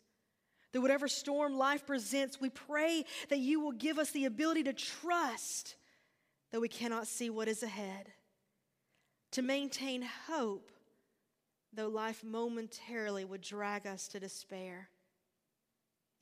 That 0.72 0.80
whatever 0.80 1.08
storm 1.08 1.56
life 1.56 1.86
presents, 1.86 2.40
we 2.40 2.50
pray 2.50 3.04
that 3.28 3.38
you 3.38 3.60
will 3.60 3.72
give 3.72 3.98
us 3.98 4.10
the 4.10 4.26
ability 4.26 4.64
to 4.64 4.72
trust 4.72 5.76
that 6.50 6.60
we 6.60 6.68
cannot 6.68 7.06
see 7.06 7.30
what 7.30 7.48
is 7.48 7.62
ahead, 7.62 8.12
to 9.32 9.42
maintain 9.42 10.02
hope, 10.28 10.70
though 11.72 11.88
life 11.88 12.24
momentarily 12.24 13.24
would 13.24 13.42
drag 13.42 13.86
us 13.86 14.08
to 14.08 14.20
despair, 14.20 14.88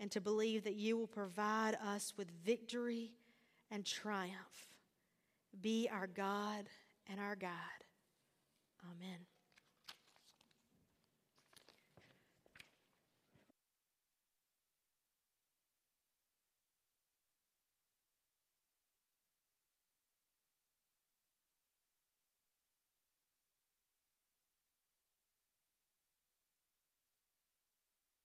and 0.00 0.10
to 0.10 0.20
believe 0.20 0.64
that 0.64 0.74
you 0.74 0.96
will 0.96 1.06
provide 1.06 1.76
us 1.82 2.12
with 2.16 2.30
victory 2.44 3.12
and 3.70 3.84
triumph. 3.84 4.68
Be 5.60 5.88
our 5.90 6.06
God 6.06 6.66
and 7.06 7.20
our 7.20 7.36
God. 7.36 7.50
Amen. 8.84 9.26